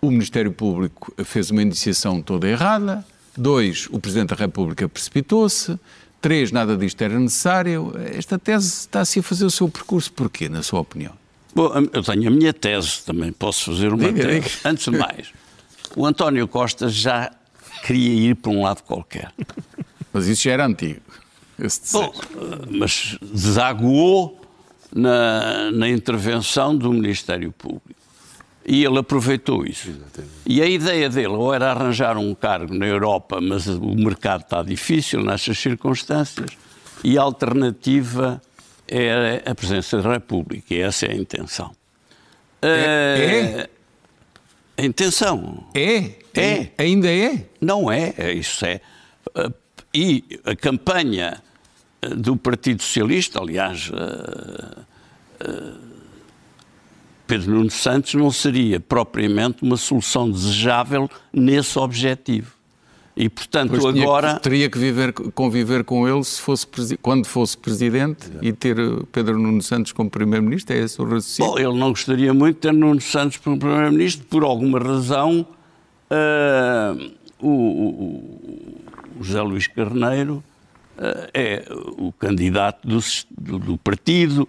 o 0.00 0.10
Ministério 0.10 0.52
Público 0.52 1.12
fez 1.24 1.50
uma 1.50 1.62
iniciação 1.62 2.22
toda 2.22 2.48
errada, 2.48 3.04
dois, 3.36 3.88
o 3.90 3.98
Presidente 3.98 4.30
da 4.30 4.36
República 4.36 4.88
precipitou-se, 4.88 5.78
três, 6.20 6.52
nada 6.52 6.76
disto 6.76 7.00
era 7.02 7.18
necessário. 7.18 7.92
Esta 8.14 8.38
tese 8.38 8.66
está-se 8.66 9.20
a 9.20 9.22
fazer 9.22 9.44
o 9.44 9.50
seu 9.50 9.68
percurso. 9.68 10.12
Porquê, 10.12 10.48
na 10.48 10.62
sua 10.62 10.80
opinião? 10.80 11.12
Bom, 11.54 11.70
eu 11.92 12.02
tenho 12.02 12.28
a 12.28 12.30
minha 12.30 12.52
tese 12.52 13.02
também, 13.04 13.32
posso 13.32 13.72
fazer 13.72 13.92
uma 13.92 14.12
diga, 14.12 14.26
tese. 14.26 14.40
Diga. 14.40 14.68
Antes 14.68 14.84
de 14.84 14.98
mais, 14.98 15.28
o 15.96 16.06
António 16.06 16.46
Costa 16.46 16.88
já 16.88 17.30
queria 17.86 18.30
ir 18.30 18.36
para 18.36 18.50
um 18.50 18.62
lado 18.62 18.82
qualquer. 18.82 19.32
Mas 20.12 20.26
isso 20.26 20.42
já 20.42 20.52
era 20.52 20.66
antigo. 20.66 21.00
Bom, 21.92 22.12
mas 22.70 23.18
desaguou 23.20 24.40
na, 24.94 25.70
na 25.70 25.88
intervenção 25.88 26.76
do 26.76 26.92
Ministério 26.92 27.52
Público. 27.52 27.99
E 28.66 28.84
ele 28.84 28.98
aproveitou 28.98 29.64
isso. 29.64 29.90
Exatamente. 29.90 30.32
E 30.46 30.60
a 30.62 30.66
ideia 30.66 31.08
dele 31.08 31.28
ou 31.28 31.52
era 31.52 31.70
arranjar 31.70 32.18
um 32.18 32.34
cargo 32.34 32.74
na 32.74 32.86
Europa, 32.86 33.40
mas 33.40 33.66
o 33.66 33.94
mercado 33.94 34.42
está 34.42 34.62
difícil 34.62 35.22
nestas 35.22 35.58
circunstâncias, 35.58 36.50
e 37.02 37.16
a 37.16 37.22
alternativa 37.22 38.40
é 38.86 39.42
a 39.46 39.54
presença 39.54 40.02
da 40.02 40.12
República. 40.12 40.74
E 40.74 40.80
essa 40.80 41.06
é 41.06 41.12
a 41.12 41.14
intenção. 41.14 41.74
É? 42.60 43.68
é? 44.76 44.82
A 44.82 44.84
intenção. 44.84 45.66
É? 45.74 46.12
É. 46.34 46.70
Ainda 46.78 47.10
é? 47.10 47.46
Não 47.60 47.90
é, 47.90 48.14
é 48.18 48.32
isso 48.32 48.64
é. 48.66 48.80
E 49.92 50.40
a 50.44 50.54
campanha 50.54 51.42
do 52.00 52.36
Partido 52.36 52.82
Socialista, 52.82 53.40
aliás, 53.40 53.90
ah, 53.92 54.86
Pedro 57.30 57.54
Nuno 57.54 57.70
Santos 57.70 58.14
não 58.14 58.32
seria 58.32 58.80
propriamente 58.80 59.62
uma 59.62 59.76
solução 59.76 60.28
desejável 60.28 61.08
nesse 61.32 61.78
objetivo. 61.78 62.50
E, 63.16 63.28
portanto, 63.28 63.70
pois 63.70 63.84
agora. 63.84 64.34
Que, 64.34 64.42
teria 64.42 64.68
que 64.68 64.76
viver, 64.76 65.12
conviver 65.12 65.84
com 65.84 66.08
ele 66.08 66.24
se 66.24 66.40
fosse, 66.40 66.66
quando 67.00 67.26
fosse 67.26 67.56
presidente 67.56 68.26
Exato. 68.26 68.44
e 68.44 68.52
ter 68.52 68.78
eh, 68.80 69.02
Pedro 69.12 69.38
Nuno 69.38 69.62
Santos 69.62 69.92
como 69.92 70.10
primeiro-ministro? 70.10 70.74
É 70.74 70.80
esse 70.80 71.00
o 71.00 71.04
raciocínio? 71.04 71.52
Bom, 71.52 71.58
ele 71.58 71.78
não 71.78 71.90
gostaria 71.90 72.34
muito 72.34 72.56
de 72.56 72.60
ter 72.62 72.72
Nuno 72.72 73.00
Santos 73.00 73.36
como 73.36 73.56
primeiro-ministro, 73.56 74.26
por 74.26 74.42
alguma 74.42 74.80
razão. 74.80 75.46
Uh, 76.10 77.12
o, 77.38 77.48
o, 77.48 77.88
o, 79.20 79.22
José 79.22 79.40
Luís 79.40 79.68
Carneiro 79.68 80.42
uh, 80.98 81.30
é 81.32 81.64
o 81.96 82.10
candidato 82.10 82.88
do, 82.88 82.98
do, 83.38 83.58
do 83.60 83.78
partido 83.78 84.48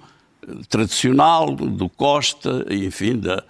tradicional, 0.69 1.55
do 1.55 1.89
Costa, 1.89 2.65
enfim, 2.69 3.17
da 3.17 3.43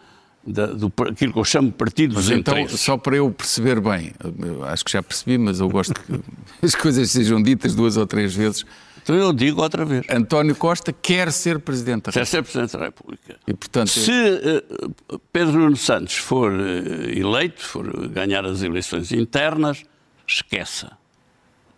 da, 0.46 0.66
do, 0.66 0.92
aquilo 1.10 1.34
que 1.34 1.40
eu 1.40 1.46
chamo 1.46 1.70
de 1.70 1.76
partido 1.76 2.16
dos 2.16 2.30
então, 2.30 2.56
interesses. 2.56 2.82
Só 2.82 2.98
para 2.98 3.16
eu 3.16 3.30
perceber 3.32 3.80
bem, 3.80 4.12
eu 4.40 4.64
acho 4.64 4.84
que 4.84 4.92
já 4.92 5.04
percebi, 5.04 5.38
mas 5.38 5.60
eu 5.60 5.70
gosto 5.70 5.94
que 5.94 6.20
as 6.66 6.74
coisas 6.76 7.12
sejam 7.12 7.42
ditas 7.42 7.76
duas 7.76 7.98
ou 7.98 8.08
três 8.08 8.34
vezes. 8.34 8.66
Então 9.04 9.16
eu 9.16 9.34
digo 9.34 9.62
outra 9.62 9.84
vez. 9.84 10.06
António 10.10 10.56
Costa 10.56 10.94
quer 10.94 11.32
ser 11.32 11.60
Presidente 11.60 12.04
da 12.04 12.12
República. 12.12 12.20
Quer 12.20 12.26
ser 12.26 12.44
Presidente 12.44 12.78
da 12.78 12.86
República. 12.86 13.36
E, 13.48 13.54
portanto, 13.54 13.90
Se 13.90 14.12
uh, 14.12 15.20
Pedro 15.32 15.60
Nuno 15.60 15.78
Santos 15.78 16.18
for 16.18 16.52
uh, 16.52 17.10
eleito, 17.10 17.64
for 17.64 18.08
ganhar 18.10 18.46
as 18.46 18.62
eleições 18.62 19.12
internas, 19.12 19.84
esqueça. 20.28 20.92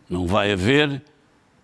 Não 0.10 0.28
vai 0.28 0.52
haver 0.52 1.02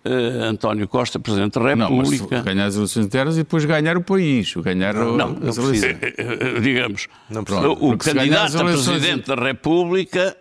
Uh, 0.02 0.44
António 0.44 0.88
Costa, 0.88 1.18
Presidente 1.18 1.58
da 1.58 1.74
República. 1.74 2.36
Não, 2.36 2.42
ganhar 2.42 2.64
as 2.64 2.74
eleições 2.74 3.04
internas 3.04 3.34
e 3.34 3.40
depois 3.40 3.66
ganhar 3.66 3.98
o 3.98 4.02
país, 4.02 4.54
ganhar 4.54 4.94
não, 4.94 5.14
não, 5.14 5.48
as 5.48 5.58
eleições. 5.58 5.98
Eh, 6.00 6.14
eh, 6.16 6.60
digamos, 6.60 7.06
não 7.28 7.44
pronto, 7.44 7.84
o 7.84 7.98
candidato 7.98 8.58
a 8.58 8.64
Presidente 8.64 9.26
da 9.26 9.34
República 9.34 10.34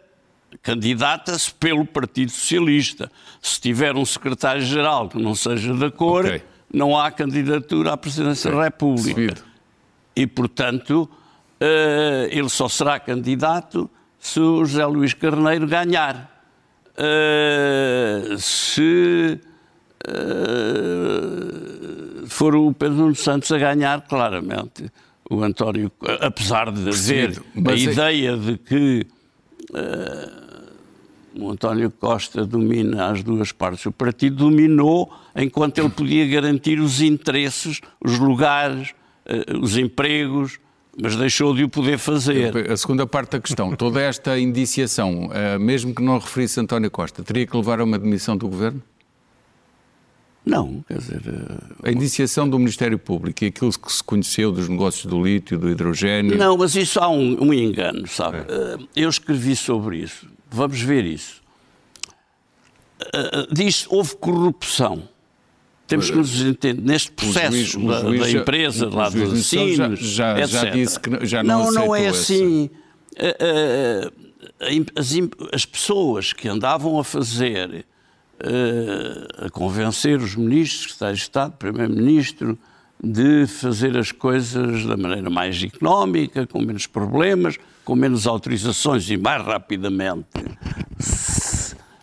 candidata-se 0.61 1.53
pelo 1.53 1.85
Partido 1.85 2.31
Socialista. 2.31 3.11
Se 3.41 3.59
tiver 3.59 3.95
um 3.95 4.05
secretário-geral 4.05 5.09
que 5.09 5.21
não 5.21 5.35
seja 5.35 5.73
da 5.73 5.91
cor, 5.91 6.25
okay. 6.25 6.41
não 6.73 6.97
há 6.97 7.11
candidatura 7.11 7.93
à 7.93 7.97
Presidência 7.97 8.49
okay. 8.49 8.57
da 8.57 8.65
República. 8.65 9.09
Subido. 9.09 9.41
E, 10.15 10.27
portanto, 10.27 11.09
uh, 11.61 12.27
ele 12.29 12.49
só 12.49 12.67
será 12.67 12.99
candidato 12.99 13.89
se 14.19 14.39
o 14.39 14.65
José 14.65 14.85
Luís 14.85 15.13
Carneiro 15.13 15.67
ganhar. 15.67 16.37
Uh, 16.97 18.37
se 18.37 19.39
uh, 20.07 21.59
for 22.27 22.55
o 22.55 22.73
Pedro 22.73 23.13
Santos 23.15 23.51
a 23.51 23.57
ganhar, 23.57 24.01
claramente, 24.01 24.91
o 25.29 25.43
António, 25.43 25.91
apesar 26.21 26.71
de 26.71 26.89
haver 26.89 27.41
a 27.65 27.71
é... 27.71 27.77
ideia 27.77 28.37
de 28.37 28.57
que 28.57 29.05
uh, 29.71 31.39
o 31.39 31.51
António 31.51 31.91
Costa 31.91 32.45
domina 32.45 33.11
as 33.11 33.21
duas 33.21 33.51
partes, 33.51 33.85
o 33.85 33.91
partido 33.91 34.37
dominou 34.37 35.13
enquanto 35.35 35.77
ele 35.79 35.89
podia 35.89 36.25
garantir 36.27 36.79
os 36.79 37.01
interesses, 37.01 37.81
os 38.03 38.17
lugares, 38.17 38.93
uh, 39.25 39.59
os 39.59 39.77
empregos, 39.77 40.59
mas 41.01 41.15
deixou 41.15 41.53
de 41.53 41.63
o 41.63 41.69
poder 41.69 41.97
fazer. 41.97 42.71
A 42.71 42.75
segunda 42.75 43.05
parte 43.05 43.31
da 43.33 43.39
questão, 43.39 43.73
toda 43.75 44.01
esta 44.01 44.37
indiciação, 44.37 45.29
mesmo 45.57 45.95
que 45.95 46.01
não 46.01 46.17
referisse 46.17 46.59
António 46.59 46.91
Costa, 46.91 47.23
teria 47.23 47.47
que 47.47 47.55
levar 47.55 47.79
a 47.79 47.85
uma 47.85 47.97
demissão 47.97 48.35
do 48.35 48.49
governo? 48.49 48.83
Não, 50.49 50.83
quer 50.87 50.97
dizer. 50.97 51.21
Eh, 51.27 51.89
a 51.89 51.91
iniciação 51.91 52.49
do 52.49 52.57
Ministério 52.57 52.97
Público 52.97 53.43
e 53.43 53.47
aquilo 53.47 53.71
que 53.71 53.91
se 53.93 54.03
conheceu 54.03 54.51
dos 54.51 54.67
negócios 54.67 55.05
do 55.05 55.23
lítio, 55.23 55.59
do 55.59 55.69
hidrogênio. 55.69 56.35
Não, 56.37 56.57
mas 56.57 56.75
isso 56.75 56.99
há 56.99 57.07
um, 57.07 57.43
um 57.43 57.53
engano, 57.53 58.07
sabe? 58.07 58.37
É. 58.37 58.41
Eh, 58.49 58.77
eu 58.95 59.09
escrevi 59.09 59.55
sobre 59.55 59.97
isso. 59.99 60.27
Vamos 60.49 60.81
ver 60.81 61.05
isso. 61.05 61.41
Eh, 63.13 63.47
diz 63.51 63.85
houve 63.89 64.15
corrupção. 64.15 65.07
Temos 65.87 66.09
que 66.09 66.17
nos 66.17 66.41
entender 66.41 66.81
neste 66.81 67.11
processo 67.11 67.55
juiz, 67.55 67.87
da, 67.87 68.01
da, 68.03 68.31
empresa, 68.31 68.89
lá 68.89 69.09
dos 69.09 69.33
ensinos, 69.33 69.99
já, 69.99 70.37
já, 70.45 70.45
já, 70.45 70.69
disse 70.69 70.99
que 70.99 71.25
já 71.25 71.41
não 71.41 71.65
Não, 71.65 71.71
não 71.71 71.95
é 71.95 72.07
assim. 72.07 72.69
As, 74.95 75.11
as 75.51 75.65
pessoas 75.65 76.31
que 76.31 76.47
andavam 76.47 76.99
a 76.99 77.03
fazer 77.03 77.85
a 79.45 79.49
convencer 79.49 80.19
os 80.19 80.35
ministros, 80.35 80.91
secretários 80.91 81.19
de 81.19 81.23
Estado, 81.23 81.53
primeiro-ministro, 81.57 82.57
de 83.01 83.47
fazer 83.47 83.97
as 83.97 84.11
coisas 84.11 84.85
da 84.85 84.97
maneira 84.97 85.29
mais 85.29 85.61
económica, 85.63 86.45
com 86.45 86.59
menos 86.59 86.85
problemas, 86.85 87.57
com 87.85 87.95
menos 87.95 88.27
autorizações 88.27 89.09
e 89.09 89.17
mais 89.17 89.43
rapidamente. 89.45 90.27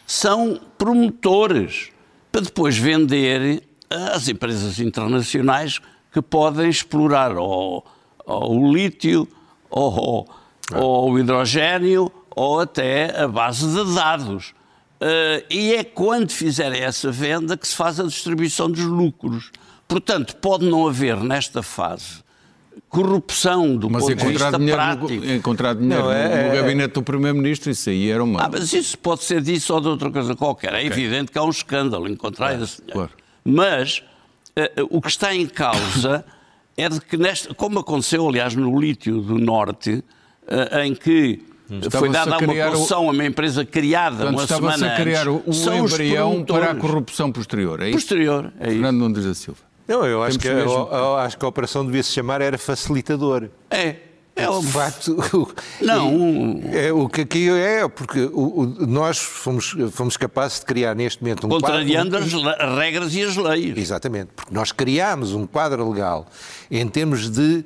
são 0.07 0.61
promotores 0.78 1.91
para 2.32 2.41
depois 2.41 2.76
vender 2.76 3.62
às 3.91 4.28
empresas 4.28 4.78
internacionais 4.78 5.80
que 6.12 6.22
podem 6.22 6.68
explorar 6.68 7.37
ou, 7.37 7.84
ou 8.24 8.61
o 8.61 8.72
lítio, 8.74 9.28
ou, 9.70 10.26
ou 10.74 11.12
o 11.12 11.18
hidrogênio, 11.18 12.11
ou 12.30 12.61
até 12.61 13.22
a 13.22 13.28
base 13.28 13.66
de 13.66 13.95
dados. 13.95 14.55
Uh, 15.01 15.45
e 15.51 15.75
é 15.75 15.85
quando 15.85 16.31
fizerem 16.31 16.81
essa 16.81 17.11
venda 17.11 17.57
que 17.57 17.69
se 17.69 17.75
faz 17.75 18.01
a 18.01 18.05
distribuição 18.05 18.71
dos 18.71 18.85
lucros. 18.85 19.51
Portanto, 19.87 20.37
pode 20.37 20.65
não 20.65 20.87
haver 20.87 21.17
nesta 21.17 21.63
fase 21.63 22.25
corrupção 22.89 23.77
do 23.77 23.91
mas 23.91 24.03
ponto 24.03 24.17
de 24.17 24.25
vista 24.27 24.59
dinheiro 24.59 24.77
prático. 24.77 25.13
No, 25.13 25.35
encontrar 25.35 25.75
dinheiro 25.75 26.05
não, 26.05 26.13
é, 26.13 26.29
no, 26.29 26.35
no, 26.35 26.55
é, 26.55 26.63
gabinete 26.63 26.95
do 26.95 27.03
Primeiro-Ministro, 27.03 27.71
isso 27.71 27.91
aí 27.91 28.11
era 28.11 28.23
uma... 28.23 28.43
Ah, 28.43 28.49
mas 28.51 28.73
isso 28.73 28.99
pode 28.99 29.25
ser 29.25 29.41
disso 29.43 29.75
ou 29.75 29.81
de 29.81 29.89
outra 29.89 30.11
coisa 30.11 30.35
qualquer. 30.35 30.75
É 30.75 30.79
okay. 30.79 30.87
evidente 30.87 31.33
que 31.33 31.39
há 31.39 31.43
um 31.43 31.51
escândalo 31.51 32.09
encontrar 32.09 32.49
claro, 32.49 32.65
esse 32.65 32.77
dinheiro. 32.79 32.95
Claro. 32.95 33.13
Mas 33.45 34.03
uh, 34.57 34.87
o 34.91 35.01
que 35.01 35.09
está 35.09 35.35
em 35.35 35.47
causa 35.47 36.25
é 36.77 36.89
de 36.89 37.01
que, 37.01 37.17
nesta, 37.17 37.55
como 37.55 37.79
aconteceu, 37.79 38.29
aliás, 38.29 38.55
no 38.55 38.79
lítio 38.79 39.21
do 39.21 39.39
Norte, 39.39 40.05
uh, 40.43 40.79
em 40.79 40.95
que 40.95 41.43
foi 41.91 42.09
dada 42.09 42.39
uma 42.39 42.71
concessão 42.71 43.09
a 43.09 43.12
uma 43.12 43.25
empresa 43.25 43.64
criada 43.64 44.17
Portanto, 44.17 44.39
uma 44.39 44.47
semana 44.47 44.95
a 44.95 44.97
criar 44.97 45.29
o, 45.29 45.43
o 45.45 45.75
embrião 45.75 46.45
para 46.45 46.71
a 46.71 46.75
corrupção 46.75 47.33
posterior, 47.33 47.81
é 47.81 47.89
isso? 47.89 47.99
Posterior, 47.99 48.53
é 48.61 48.71
Fernando 48.71 48.97
Nunes 48.99 49.25
da 49.25 49.35
Silva. 49.35 49.61
Não, 49.89 50.05
eu 50.05 50.23
acho, 50.23 50.39
que, 50.39 50.49
mesmo... 50.49 50.71
eu, 50.71 50.89
eu 50.91 51.17
acho 51.17 51.39
que 51.39 51.45
a 51.45 51.49
operação 51.49 51.85
devia 51.85 52.03
se 52.03 52.12
chamar 52.12 52.41
era 52.41 52.59
facilitador. 52.59 53.49
É. 53.71 53.97
É 54.39 54.47
de 54.47 54.67
facto. 54.67 55.17
Não. 55.81 56.61
É, 56.71 56.93
o 56.93 57.09
que 57.09 57.23
aqui 57.23 57.49
é, 57.49 57.89
porque 57.89 58.21
o, 58.21 58.61
o, 58.61 58.87
nós 58.87 59.17
fomos, 59.17 59.75
fomos 59.93 60.19
capazes 60.19 60.61
de 60.61 60.67
criar 60.67 60.95
neste 60.95 61.23
momento 61.23 61.47
um 61.47 61.49
Contrariando 61.49 62.19
quadro. 62.19 62.51
as 62.51 62.79
regras 62.79 63.14
e 63.14 63.23
as 63.23 63.35
leis. 63.35 63.79
Exatamente, 63.79 64.29
porque 64.37 64.53
nós 64.53 64.73
criámos 64.73 65.33
um 65.33 65.47
quadro 65.47 65.89
legal 65.91 66.27
em 66.71 66.87
termos 66.87 67.31
de 67.31 67.64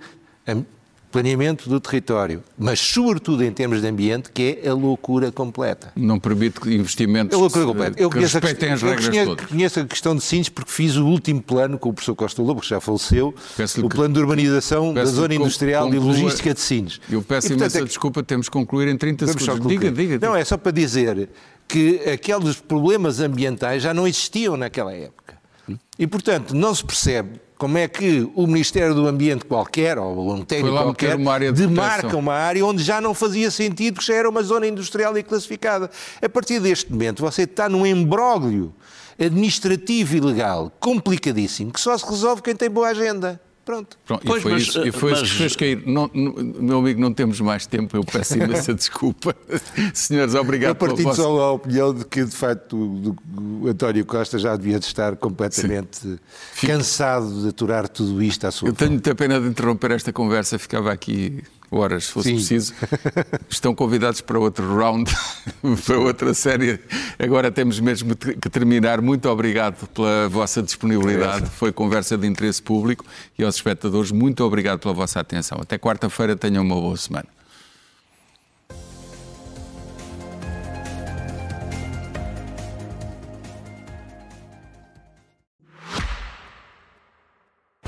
planeamento 1.11 1.69
do 1.69 1.81
território, 1.81 2.43
mas 2.57 2.79
sobretudo 2.79 3.43
em 3.45 3.53
termos 3.53 3.81
de 3.81 3.89
ambiente, 3.89 4.31
que 4.33 4.61
é 4.63 4.69
a 4.69 4.75
loucura 4.75 5.33
completa. 5.33 5.93
Não 5.97 6.19
permite 6.19 6.61
investimentos 6.73 7.37
a 7.37 7.41
loucura 7.41 7.67
completa. 7.67 8.01
Eu 8.01 8.09
que 8.09 8.19
respeitem 8.19 8.73
as 8.73 8.83
regras 8.83 9.15
eu 9.15 9.27
todas. 9.27 9.47
conheço 9.47 9.81
a 9.81 9.85
questão 9.85 10.15
de 10.15 10.23
Sines 10.23 10.49
porque 10.49 10.71
fiz 10.71 10.97
o 10.97 11.07
último 11.07 11.43
plano 11.43 11.79
com 11.79 11.89
o 11.89 11.93
professor 11.93 12.15
Costa 12.15 12.41
Lobo, 12.43 12.61
que 12.61 12.69
já 12.69 12.81
faleceu, 12.81 13.35
o 13.83 13.89
plano 13.89 14.15
de 14.15 14.21
urbanização 14.21 14.95
da 14.95 15.05
zona 15.05 15.35
industrial 15.35 15.93
e 15.93 15.99
logística 15.99 16.55
de 16.55 16.61
Sines. 16.61 17.01
Eu 17.11 17.23
peço 17.23 17.49
e, 17.49 17.51
portanto, 17.51 17.61
imensa 17.61 17.79
é 17.81 17.85
desculpa, 17.85 18.23
temos 18.23 18.49
que 18.49 18.53
concluir 18.53 18.89
em 18.89 18.97
30 18.97 19.27
segundos. 19.27 19.67
Diga, 19.67 19.91
diga, 19.91 20.15
diga. 20.15 20.27
Não, 20.27 20.37
é 20.37 20.45
só 20.45 20.57
para 20.57 20.73
dizer 20.73 21.29
que 21.67 22.01
aqueles 22.09 22.57
problemas 22.57 23.21
ambientais 23.21 23.83
já 23.83 23.93
não 23.93 24.07
existiam 24.07 24.57
naquela 24.57 24.93
época. 24.93 25.39
E, 25.99 26.07
portanto, 26.07 26.55
não 26.55 26.75
se 26.75 26.85
percebe 26.85 27.41
como 27.61 27.77
é 27.77 27.87
que 27.87 28.27
o 28.35 28.47
Ministério 28.47 28.95
do 28.95 29.07
Ambiente 29.07 29.45
qualquer, 29.45 29.99
ou 29.99 30.33
um 30.33 30.43
técnico 30.43 30.75
qualquer, 30.75 31.15
uma 31.15 31.39
de 31.39 31.53
demarca 31.53 32.17
uma 32.17 32.33
área 32.33 32.65
onde 32.65 32.83
já 32.83 33.03
não 33.03 33.13
fazia 33.13 33.51
sentido, 33.51 34.01
que 34.01 34.07
já 34.07 34.15
era 34.15 34.31
uma 34.31 34.43
zona 34.43 34.67
industrial 34.67 35.17
e 35.19 35.23
classificada. 35.23 35.91
A 36.23 36.29
partir 36.31 36.59
deste 36.59 36.91
momento, 36.91 37.21
você 37.21 37.43
está 37.43 37.69
num 37.69 37.85
embróglio 37.85 38.75
administrativo 39.19 40.17
e 40.17 40.21
legal 40.21 40.73
complicadíssimo, 40.81 41.71
que 41.71 41.79
só 41.79 41.99
se 41.99 42.07
resolve 42.07 42.41
quem 42.41 42.57
tem 42.57 42.71
boa 42.71 42.89
agenda. 42.89 43.39
Pronto. 43.71 43.97
Pronto 44.05 44.23
pois, 44.27 44.41
e 44.41 44.43
foi, 44.43 44.53
mas, 44.53 44.63
isso, 44.63 44.87
e 44.87 44.91
foi 44.91 45.11
mas... 45.13 45.23
isso 45.23 45.33
que 45.33 45.39
fez 45.39 45.57
cair. 45.57 45.83
Não, 45.87 46.11
não, 46.13 46.33
meu 46.61 46.79
amigo, 46.79 47.01
não 47.01 47.15
temos 47.15 47.41
mais 47.41 47.67
tempo, 47.67 47.97
eu 47.97 48.03
peço 48.03 48.37
imensa 48.37 48.75
desculpa. 48.75 49.37
Senhores, 49.95 50.35
obrigado 50.35 50.71
Eu 50.71 50.75
partilho 50.75 51.05
vossa... 51.05 51.23
só 51.23 51.41
a 51.41 51.53
opinião 51.53 51.95
de 51.95 52.05
que, 52.05 52.25
de 52.25 52.35
facto, 52.35 52.77
o, 52.77 53.17
o 53.63 53.69
António 53.69 54.05
Costa 54.05 54.41
já 54.41 54.57
devia 54.57 54.81
de 54.81 54.87
estar 54.87 55.15
completamente 55.15 56.19
cansado 56.61 57.43
de 57.43 57.49
aturar 57.49 57.89
tudo 57.89 58.21
isto 58.21 58.45
à 58.45 58.51
sua 58.51 58.71
Eu 58.71 58.73
tenho 58.73 58.91
muita 58.91 59.15
pena 59.15 59.41
de 59.41 59.47
interromper 59.47 59.93
esta 59.93 60.13
conversa, 60.13 60.59
ficava 60.59 60.91
aqui 60.91 61.45
horas, 61.71 62.07
se 62.07 62.13
fosse 62.13 62.29
Sim. 62.29 62.35
preciso. 62.35 62.75
Estão 63.49 63.75
convidados 63.75 64.21
para 64.21 64.39
outro 64.39 64.77
round, 64.77 65.11
para 65.87 65.99
outra 65.99 66.35
série. 66.35 66.81
Agora 67.19 67.51
temos 67.51 67.79
mesmo 67.79 68.17
que 68.17 68.51
terminar. 68.51 69.01
Muito 69.01 69.29
obrigado 69.29 69.87
pela 69.89 70.29
vossa 70.29 70.63
disponibilidade. 70.63 71.49
Foi 71.51 71.73
conversa 71.73 72.19
de 72.19 72.27
interesse 72.27 72.63
público 72.63 73.05
e 73.39 73.45
aos 73.45 73.55
espectadores, 73.57 74.11
muito 74.11 74.45
obrigado 74.45 74.81
pela 74.81 74.95
vossa 74.95 75.21
atenção. 75.21 75.59
Até 75.61 75.79
quarta-feira, 75.79 76.37
tenham 76.37 76.65
uma 76.65 76.75
boa 76.75 76.97
semana. 76.97 77.27